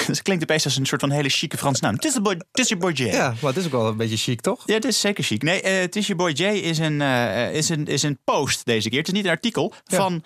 [0.07, 1.93] het klinkt opeens als een soort van hele chique Frans naam.
[1.93, 3.11] Het is, de boy, het boy Jay.
[3.11, 4.63] Ja, maar het is ook wel een beetje chic toch?
[4.65, 5.43] Ja, dit is zeker chic.
[5.43, 8.89] Nee, het is je boy Jay is een, eh, is, een, is een post deze
[8.89, 8.97] keer.
[8.99, 9.97] Het is niet een artikel Ja.
[9.97, 10.23] van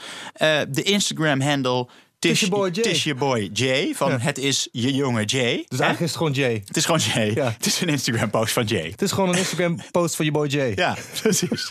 [0.69, 1.87] de Instagram-handle.
[2.25, 2.83] Is je boy Jay.
[2.83, 3.93] Het is je boy Jay.
[3.95, 4.17] Van Ja.
[4.19, 5.65] het is je jonge Jay.
[5.67, 5.85] Dus Hè?
[5.85, 6.61] eigenlijk is het gewoon Jay.
[6.65, 7.31] Het is gewoon Jay.
[7.33, 7.51] Ja.
[7.51, 8.89] Het is een Instagram-post van Jay.
[8.89, 10.71] Het is gewoon een Instagram post van je boy Jay.
[10.75, 11.69] Ja, precies.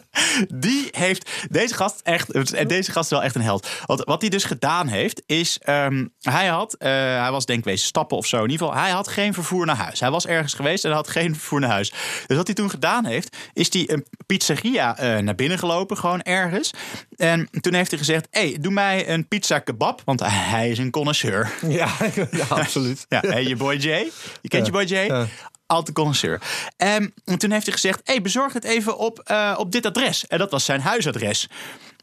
[0.54, 2.32] die heeft deze gast echt.
[2.68, 3.68] Deze gast is wel echt een held.
[3.86, 5.58] Want wat hij dus gedaan heeft, is.
[5.62, 6.74] ehm, hij had.
[6.74, 8.36] eh, hij was denk ik stappen of zo.
[8.44, 10.00] In ieder geval, hij had geen vervoer naar huis.
[10.00, 11.92] Hij was ergens geweest en had geen vervoer naar huis.
[12.26, 16.22] Dus wat hij toen gedaan heeft, is hij een pizzeria eh, naar binnen gelopen, gewoon
[16.22, 16.70] ergens.
[17.16, 19.76] En toen heeft hij gezegd: hey, doe mij een pizza kebab.
[20.04, 21.52] Want hij is een connoisseur.
[21.66, 21.88] Ja,
[22.30, 23.06] ja, absoluut.
[23.08, 24.10] Ja, hey, je boy Jay.
[24.40, 25.06] Je kent Ja, je boy Jay?
[25.06, 25.26] ja.
[25.66, 26.40] Altijd connoisseur.
[26.76, 30.26] En toen heeft hij gezegd: hey, bezorg het even op, eh, op dit adres.
[30.26, 31.48] En dat was zijn huisadres.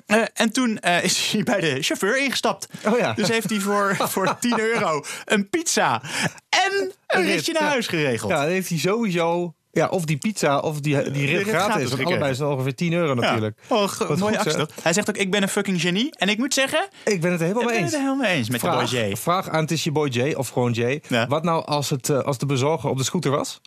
[0.06, 2.68] Eh, en toen eh, is hij bij de chauffeur ingestapt.
[2.86, 3.14] Oh ja.
[3.14, 6.02] Dus heeft hij voor, voor 10 euro een pizza
[6.50, 8.32] en een rit, ritje naar huis geregeld.
[8.32, 9.54] Ja, dan heeft hij sowieso...
[9.76, 11.66] Ja, of die pizza of die, die rit rit gratis.
[11.66, 13.14] gratis Want allebei is het ongeveer 10 euro Ja.
[13.14, 13.58] natuurlijk.
[13.68, 14.76] Oh, ge- Wat mooie goed, actie?
[14.82, 16.10] Hij zegt ook: Ik ben een fucking genie.
[16.18, 17.92] En ik moet zeggen, Ik ben het er helemaal ik mee ben eens.
[17.92, 20.08] het er helemaal mee eens met de boy Vraag, vraag aan het is je boy
[20.10, 21.02] Jay of gewoon Jay.
[21.08, 21.28] Ja.
[21.28, 23.62] Wat nou als, het, eh, als de bezorger op de scooter was?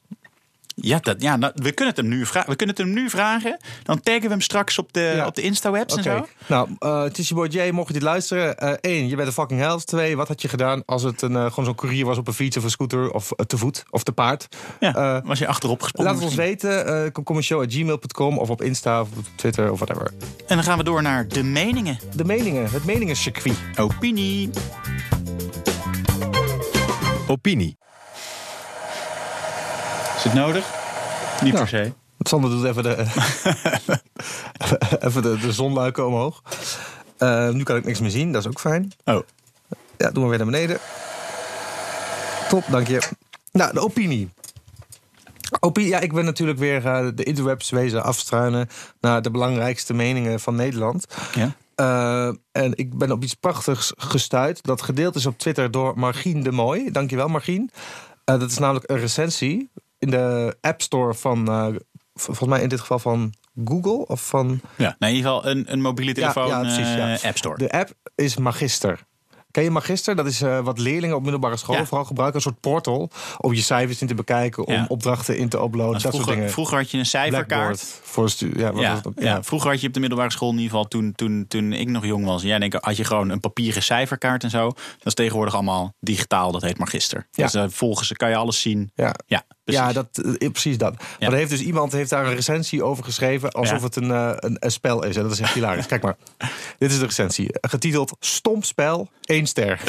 [0.80, 2.50] Ja, dat, ja nou, we, kunnen het hem nu vragen.
[2.50, 3.56] we kunnen het hem nu vragen.
[3.82, 5.26] Dan taggen we hem straks op de, Ja.
[5.26, 6.26] op de Insta-webs en zo.
[6.46, 7.70] Nou, eh het is je boy Jay.
[7.70, 8.54] Mocht je dit luisteren.
[8.80, 9.86] Eén, je bent een fucking held.
[9.86, 12.34] Twee, wat had je gedaan als het een, eh, gewoon zo'n courier was op een
[12.34, 14.48] fiets of een scooter of eh, te voet of te paard?
[14.80, 16.10] Ja, Eh, was je achterop gesprongen.
[16.10, 16.86] Laat het ons weten.
[17.04, 20.10] eh kom gmail.com of op Insta of op Twitter of whatever.
[20.46, 21.98] En dan gaan we door naar de meningen.
[22.16, 22.70] De meningen.
[22.70, 23.56] Het meningencircuit.
[23.76, 24.50] Opinie.
[27.26, 27.76] Opinie.
[30.18, 30.66] Is het nodig?
[31.42, 31.92] Niet per se.
[32.18, 32.96] Sander doet even de,
[35.06, 36.42] even de, de zonluiken omhoog.
[37.18, 38.32] Eh, nu kan ik niks meer zien.
[38.32, 38.92] Dat is ook fijn.
[39.04, 39.20] Oh.
[39.96, 40.78] Ja, doen we weer naar beneden.
[42.48, 43.02] Top, dank je.
[43.52, 44.30] Nou, de opinie.
[45.60, 48.68] Opinie, ja, ik ben natuurlijk weer eh, de interwebs wezen afstruinen
[49.00, 51.06] naar de belangrijkste meningen van Nederland.
[51.34, 51.54] Ja.
[51.74, 54.62] Eh, en ik ben op iets prachtigs gestuurd.
[54.62, 56.90] Dat gedeeld is op Twitter door Margien de Mooi.
[56.90, 57.70] Dankjewel, Margien.
[58.24, 61.66] Eh, dat is namelijk een recensie in de App Store van, eh,
[62.14, 63.32] volgens mij in dit geval van
[63.64, 64.96] Google of van ja.
[64.98, 67.16] In ieder geval een, een mobiele telefoon ja, precies, ja.
[67.16, 67.58] eh, App Store.
[67.58, 69.06] De app is Magister.
[69.50, 70.16] Ken je Magister?
[70.16, 71.86] Dat is eh, wat leerlingen op middelbare scholen Ja.
[71.86, 72.36] vooral gebruiken.
[72.36, 74.84] Een soort portal om je cijfers in te bekijken, om Ja.
[74.88, 76.50] opdrachten in te uploaden, dat soort Vroeger, dingen.
[76.50, 78.00] vroeger had je een cijferkaart.
[78.02, 79.42] Voor ja, wat was Ja, ja.
[79.42, 82.04] vroeger had je op de middelbare school in ieder geval toen, toen, toen ik nog
[82.04, 82.42] jong was.
[82.42, 84.64] Ja, denk, ik, had je gewoon een papieren cijferkaart en zo.
[84.68, 86.52] Dat is tegenwoordig allemaal digitaal.
[86.52, 87.26] Dat heet Magister.
[87.30, 87.44] Ja.
[87.44, 88.90] Dus uh, volgens kan je alles zien.
[88.94, 89.14] Ja.
[89.72, 90.14] Ja, precies.
[90.14, 90.94] Ja, dat, eh, precies dat.
[91.20, 93.84] Maar er heeft dus iemand heeft daar een recensie over geschreven alsof Ja.
[93.84, 95.16] het een, eh, een, een spel is.
[95.16, 95.86] En dat is echt hilarisch.
[95.86, 96.16] Kijk maar.
[96.78, 97.48] Dit is de recensie.
[97.60, 99.80] Getiteld Stom spel, 1 ster.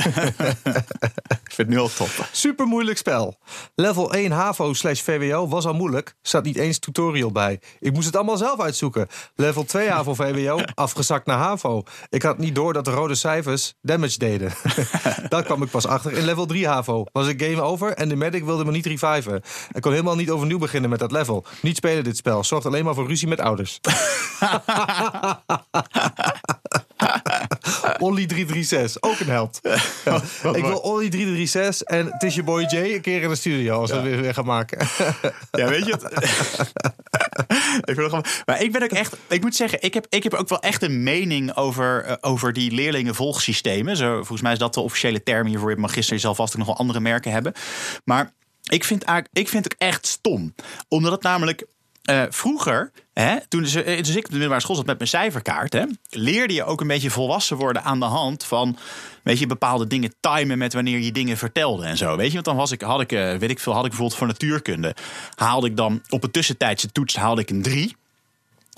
[1.46, 2.10] ik vind het nu al top.
[2.32, 3.38] Super moeilijk spel.
[3.76, 6.16] Level 1 HAVO slash VWO was al moeilijk.
[6.22, 7.60] Staat niet eens tutorial bij.
[7.80, 9.08] Ik moest het allemaal zelf uitzoeken.
[9.36, 11.84] Level 2 HAVO VWO, afgezakt naar HAVO.
[12.10, 14.54] Ik had niet door dat de rode cijfers damage deden.
[15.30, 16.12] Daar kwam ik pas achter.
[16.14, 19.42] In level 3 HAVO was ik game over en de medic wilde me niet reviven.
[19.72, 21.46] Ik kon helemaal niet overnieuw beginnen met dat level.
[21.62, 22.44] Niet spelen dit spel.
[22.44, 23.80] Zorgt alleen maar voor ruzie met ouders.
[28.00, 29.60] Olly 336, ook een held.
[30.06, 30.22] Ja.
[30.54, 33.80] Ik wil Olly 336 en het is je boy Jay een keer in de studio
[33.80, 34.88] als we weer, weer gaan maken.
[35.52, 36.04] Ja, weet je het?
[37.90, 40.34] ik het gewoon- maar ik ben ook echt, ik moet zeggen, ik heb, ik heb
[40.34, 43.98] ook wel echt een mening over, eh, over die leerlingenvolgsystemen.
[43.98, 45.70] Zo, volgens mij is dat de officiële term hiervoor.
[45.70, 47.54] Je magister, je zal vast ook nog wel andere merken hebben.
[48.04, 48.34] Maar
[48.70, 49.04] ik vind,
[49.34, 50.56] ik vind het echt stom.
[50.88, 51.66] Omdat het namelijk
[52.10, 55.74] eh, vroeger, hè, toen eh, dus ik op de middelbare school zat met mijn cijferkaart,
[55.74, 58.78] hè, leerde je ook een beetje volwassen worden aan de hand van
[59.24, 62.16] weet je, bepaalde dingen timen met wanneer je dingen vertelde en zo.
[62.16, 64.20] Weet je, want dan was ik, had ik, eh, weet ik veel, had ik bijvoorbeeld
[64.20, 64.96] voor natuurkunde,
[65.36, 67.96] haalde ik dan op een tussentijdse toets haalde ik een 3.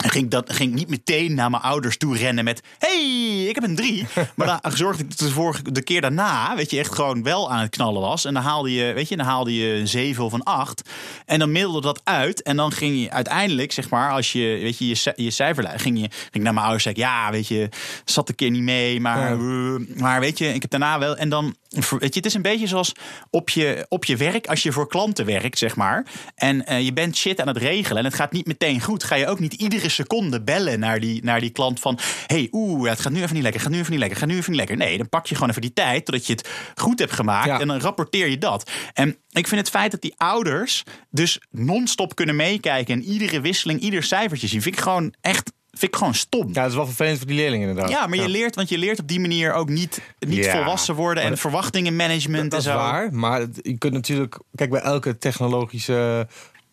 [0.02, 2.62] En ging, dat, ging ik niet meteen naar mijn ouders toe rennen met...
[2.78, 4.06] hey, ik heb een drie.
[4.34, 6.56] Maar dan zorgde ik dat de, vorige, de keer daarna...
[6.56, 8.24] weet je, echt gewoon wel aan het knallen was.
[8.24, 10.90] En dan haalde je, weet je, dan haalde je een zeven of een acht.
[11.26, 12.42] En dan middelde dat uit.
[12.42, 14.10] En dan ging je uiteindelijk, zeg maar...
[14.10, 15.82] als je, weet je, je, je cijferlijst...
[15.82, 17.02] ging je ging ik naar mijn ouders zeggen...
[17.02, 17.68] ja, weet je,
[18.04, 19.00] zat een keer niet mee.
[19.00, 21.16] Maar, eh, maar weet je, ik heb daarna wel...
[21.16, 22.92] En dan, weet je, het is een beetje zoals
[23.30, 24.46] op je, op je werk...
[24.46, 26.06] als je voor klanten werkt, zeg maar...
[26.34, 27.98] en eh, je bent shit aan het regelen...
[27.98, 29.04] en het gaat niet meteen goed...
[29.04, 31.98] ga je ook niet iedere seconde bellen naar die, naar die klant van...
[32.26, 34.36] hey, oeh, het gaat nu even niet lekker, gaat nu even niet lekker, gaat nu
[34.36, 34.76] even niet lekker.
[34.76, 37.46] Nee, dan pak je gewoon even die tijd totdat je het goed hebt gemaakt...
[37.46, 37.60] Ja.
[37.60, 38.70] en dan rapporteer je dat.
[38.92, 42.94] En ik vind het feit dat die ouders dus non-stop kunnen meekijken...
[42.94, 44.62] en iedere wisseling, ieder cijfertje zien...
[44.62, 46.46] vind ik gewoon echt vind ik gewoon stom.
[46.46, 47.92] Ja, dat is wel vervelend voor die leerlingen inderdaad.
[47.92, 50.94] Ja, maar je leert, want je leert op die manier ook niet, niet Ja, volwassen
[50.94, 52.78] worden en verwachtingenmanagement Dat en is zo.
[52.78, 54.38] waar, maar je kunt natuurlijk...
[54.54, 56.26] Kijk, bij elke technologische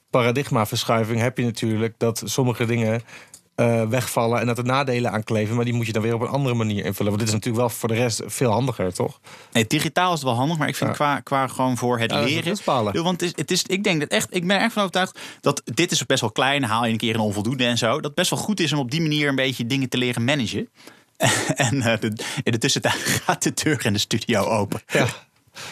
[0.09, 3.01] paradigmaverschuiving heb je natuurlijk dat sommige dingen
[3.59, 5.55] eh, wegvallen en dat er nadelen aan kleven.
[5.55, 7.05] Maar die moet je dan weer op een andere manier invullen.
[7.11, 9.19] Want dit is natuurlijk wel voor de rest veel handiger, toch?
[9.51, 10.95] Nee, digitaal is het wel handig, maar ik vind Ja.
[10.95, 12.57] qua, qua gewoon voor het Ja, leren.
[12.93, 14.81] Yo, Want het is, het is, ik denk dat echt, ik ben er echt van
[14.81, 16.63] overtuigd dat dit is best wel klein.
[16.63, 17.93] Haal je een keer een onvoldoende en zo.
[17.95, 20.23] Dat het best wel goed is om op die manier een beetje dingen te leren
[20.23, 20.69] managen.
[21.55, 22.95] en eh, de- in de tussentijd
[23.25, 24.81] gaat de deur in de studio open.
[24.87, 25.07] Ja.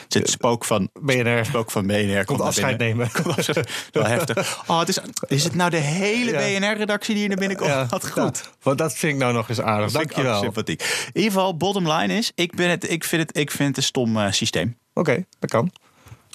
[0.08, 2.26] Zit het spook van, BNR spook van BNR.
[2.26, 3.12] Komt, afscheid nemen.
[3.12, 4.64] Komt afscheid- Wel heftig.
[4.68, 6.32] Oh, het is, is het nou de hele.
[6.32, 7.70] BNR-redactie die hier naar binnen komt?
[7.70, 8.38] Ja, Wat goed.
[8.44, 9.86] ja, want dat vind ik nou nog eens aardig.
[9.88, 10.32] Ook Dankjewel.
[10.36, 10.82] Oké, sympathiek.
[10.82, 13.78] In ieder geval, bottom line is, ik, ben het, ik, vind, het, ik vind het
[13.78, 14.78] een stom eh, systeem.
[14.94, 15.72] dat kan.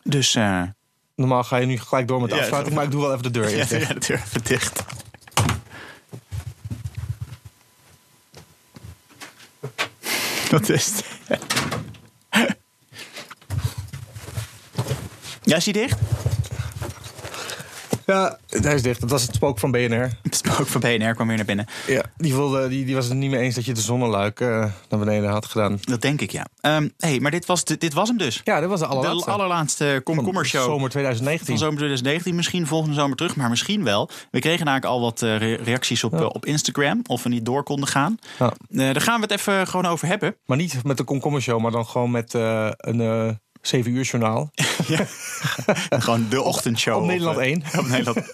[0.05, 0.63] Dus eh,
[1.17, 3.31] Normaal ga je nu gelijk door met de Ja, maar ik doe wel even de
[3.31, 3.71] deur dicht.
[3.71, 4.83] ja, de deur even dicht.
[10.51, 11.05] Wat is het?
[15.43, 15.99] Ja, is die dicht?
[18.07, 19.01] Ja, hij is dicht.
[19.01, 20.11] Dat was het spook van BNR.
[20.23, 21.67] Het spook van BNR kwam weer naar binnen.
[21.87, 24.49] Ja, die, voelde, die, die was het niet mee eens dat je de zonneluik eh,
[24.89, 25.79] naar beneden had gedaan.
[25.81, 26.47] Dat denk ik, ja.
[26.61, 28.41] Ehm hey, maar dit was, de- dit was hem dus.
[28.45, 29.25] Ja, dat was de allerlaatste.
[29.25, 30.63] De allerlaatste komkommershow.
[30.65, 31.47] Zomer 2019.
[31.47, 34.07] Van zomer 2019, misschien volgende zomer terug, maar misschien wel.
[34.31, 36.19] We kregen eigenlijk al wat eh, re- reacties op, Ja.
[36.19, 38.17] eh, op Instagram, of we niet door konden gaan.
[38.39, 38.53] Ja.
[38.69, 40.37] Daar gaan we het even gewoon over hebben.
[40.47, 44.51] Maar niet met de komkommershow, maar dan gewoon met een 7 uur journaal.
[45.91, 46.97] gewoon de ochtendshow.
[47.01, 47.63] Op Nederland eh, 1.
[47.79, 48.33] Op Nederland.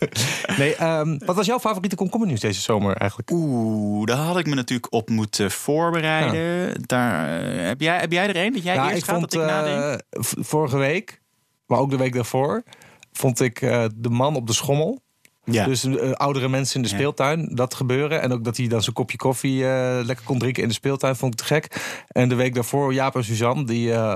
[0.59, 3.31] Nee, ehm, wat was jouw favoriete komkommernieuws deze zomer eigenlijk?
[3.31, 6.83] Oeh, daar had ik me natuurlijk op moeten voorbereiden.
[6.87, 9.31] Daar, eh, heb, jij, heb jij er een dat jij Ja, eerst ik gaat vond
[9.31, 10.01] dat ik nadenk?
[10.11, 11.21] eh, v- vorige week,
[11.67, 12.63] maar ook de week daarvoor,
[13.13, 15.01] vond ik eh, de man op de schommel.
[15.45, 15.65] Ja.
[15.65, 16.95] Dus eh, oudere mensen in de Ja.
[16.95, 18.21] speeltuin, dat gebeuren.
[18.23, 21.17] En ook dat hij dan zijn kopje koffie eh, lekker kon drinken in de speeltuin,
[21.17, 21.77] vond ik te gek.
[22.09, 24.15] En de week daarvoor, Jaap en Suzanne, die eh,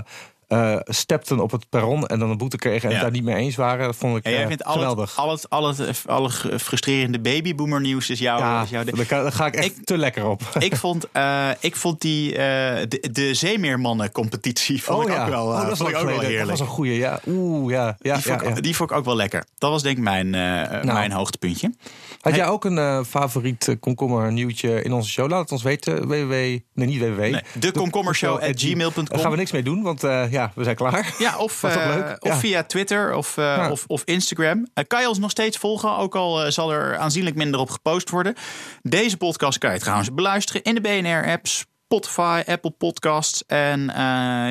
[0.53, 2.95] eh, stepten op het perron en dan een boete kregen en Ja.
[2.95, 3.87] het daar niet mee eens waren.
[3.87, 5.19] Dat vond ik En jij eh, vindt al het, geweldig.
[5.19, 8.97] al het, al het, alle frustrerende babyboomer nieuws is jouw, ja, is jouw ding.
[8.97, 10.43] daar, ga- daar ga ik echt Ik- te lekker op.
[10.59, 15.77] Ik vond, eh, ik vond die, de, de Zeemeermannen-competitie vond ik ook wel, oh, dat,
[15.79, 16.39] vond ik ook wel heerlijk.
[16.39, 16.97] dat was een goeie.
[16.99, 17.97] Ja, oeh, ja.
[18.01, 18.61] ja, die, vond ja, ik, ja.
[18.61, 19.45] die vond ik ook wel lekker.
[19.59, 21.73] Dat was denk ik mijn, eh, mijn hoogtepuntje.
[22.21, 25.31] Had jij ook een favoriet komkommer nieuwtje in onze show?
[25.31, 26.07] Laat het ons weten.
[26.09, 26.31] www.
[26.31, 27.19] Nee, niet www.
[27.21, 29.05] Nee, de komkommershow@gmail.com.
[29.05, 31.15] Daar gaan we niks mee doen, want eh, ja, we zijn klaar.
[31.19, 32.17] Ja, of, leuk?
[32.19, 32.37] of Ja.
[32.37, 33.71] via Twitter of, eh, Ja.
[33.71, 34.67] of, of Instagram.
[34.75, 38.11] Eh, kan je ons nog steeds volgen, ook al zal er aanzienlijk minder op gepost
[38.11, 38.35] worden.
[38.83, 41.65] Deze podcast kan je trouwens beluisteren in de BNR-apps.
[41.93, 43.81] Spotify, Apple Podcasts en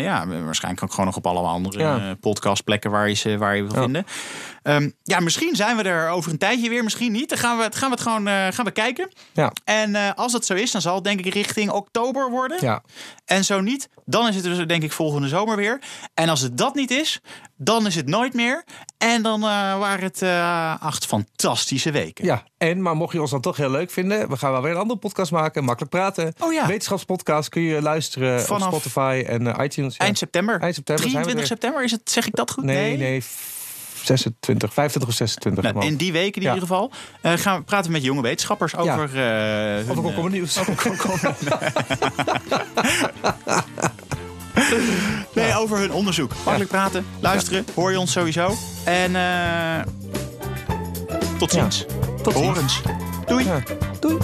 [0.01, 3.81] ja, waarschijnlijk ook gewoon nog op alle andere podcastplekken waar je ze waar je wil
[3.83, 4.05] vinden.
[4.63, 7.29] Ehm, ja, misschien zijn we er over een tijdje weer, misschien niet.
[7.29, 9.09] Dan gaan we, het- gaan we het gewoon eh, gaan we kijken.
[9.33, 9.51] Ja.
[9.63, 12.57] En eh, als dat zo is, dan zal het denk ik richting oktober worden.
[12.61, 12.83] Ja.
[13.25, 15.81] En zo niet, dan is het dus denk ik volgende zomer weer.
[16.13, 17.19] En als het dat niet is,
[17.57, 18.63] dan is het nooit meer.
[18.97, 19.47] En dan eh,
[19.79, 20.21] waren het
[20.81, 22.25] acht fantastische weken.
[22.25, 24.71] Ja, en maar mocht je ons dan toch heel leuk vinden, we gaan wel weer
[24.71, 26.33] een andere podcast maken, makkelijk praten.
[26.39, 26.67] Oh ja.
[26.67, 29.95] Wetenschapspodcast kun je luisteren Vanaf op Spotify en iTunes.
[29.97, 30.03] ja.
[30.05, 30.59] Eind september.
[30.61, 31.47] Eind september zijn we 23 er.
[31.47, 32.63] september, is het, zeg ik dat goed?
[32.63, 33.59] Nee, nee, f-
[34.05, 35.63] 26, 25 of 26.
[35.73, 36.53] Nou, in die weken in Ja.
[36.53, 36.91] ieder geval
[37.21, 39.03] eh, gaan we praten met jonge wetenschappers over.
[39.03, 39.21] eh
[39.75, 40.59] hun, Of een eh, komkommernieuws.
[45.35, 46.31] nee, over hun onderzoek.
[46.43, 48.53] Makkelijk praten, luisteren, hoor je ons sowieso.
[48.83, 49.81] En eh,
[51.37, 51.59] tot Ja.
[51.61, 51.85] ziens.
[52.23, 52.45] Tot ziens.
[52.45, 52.81] Horens.
[53.25, 53.45] Doei.
[53.45, 53.59] Ja.
[53.99, 54.17] Doei.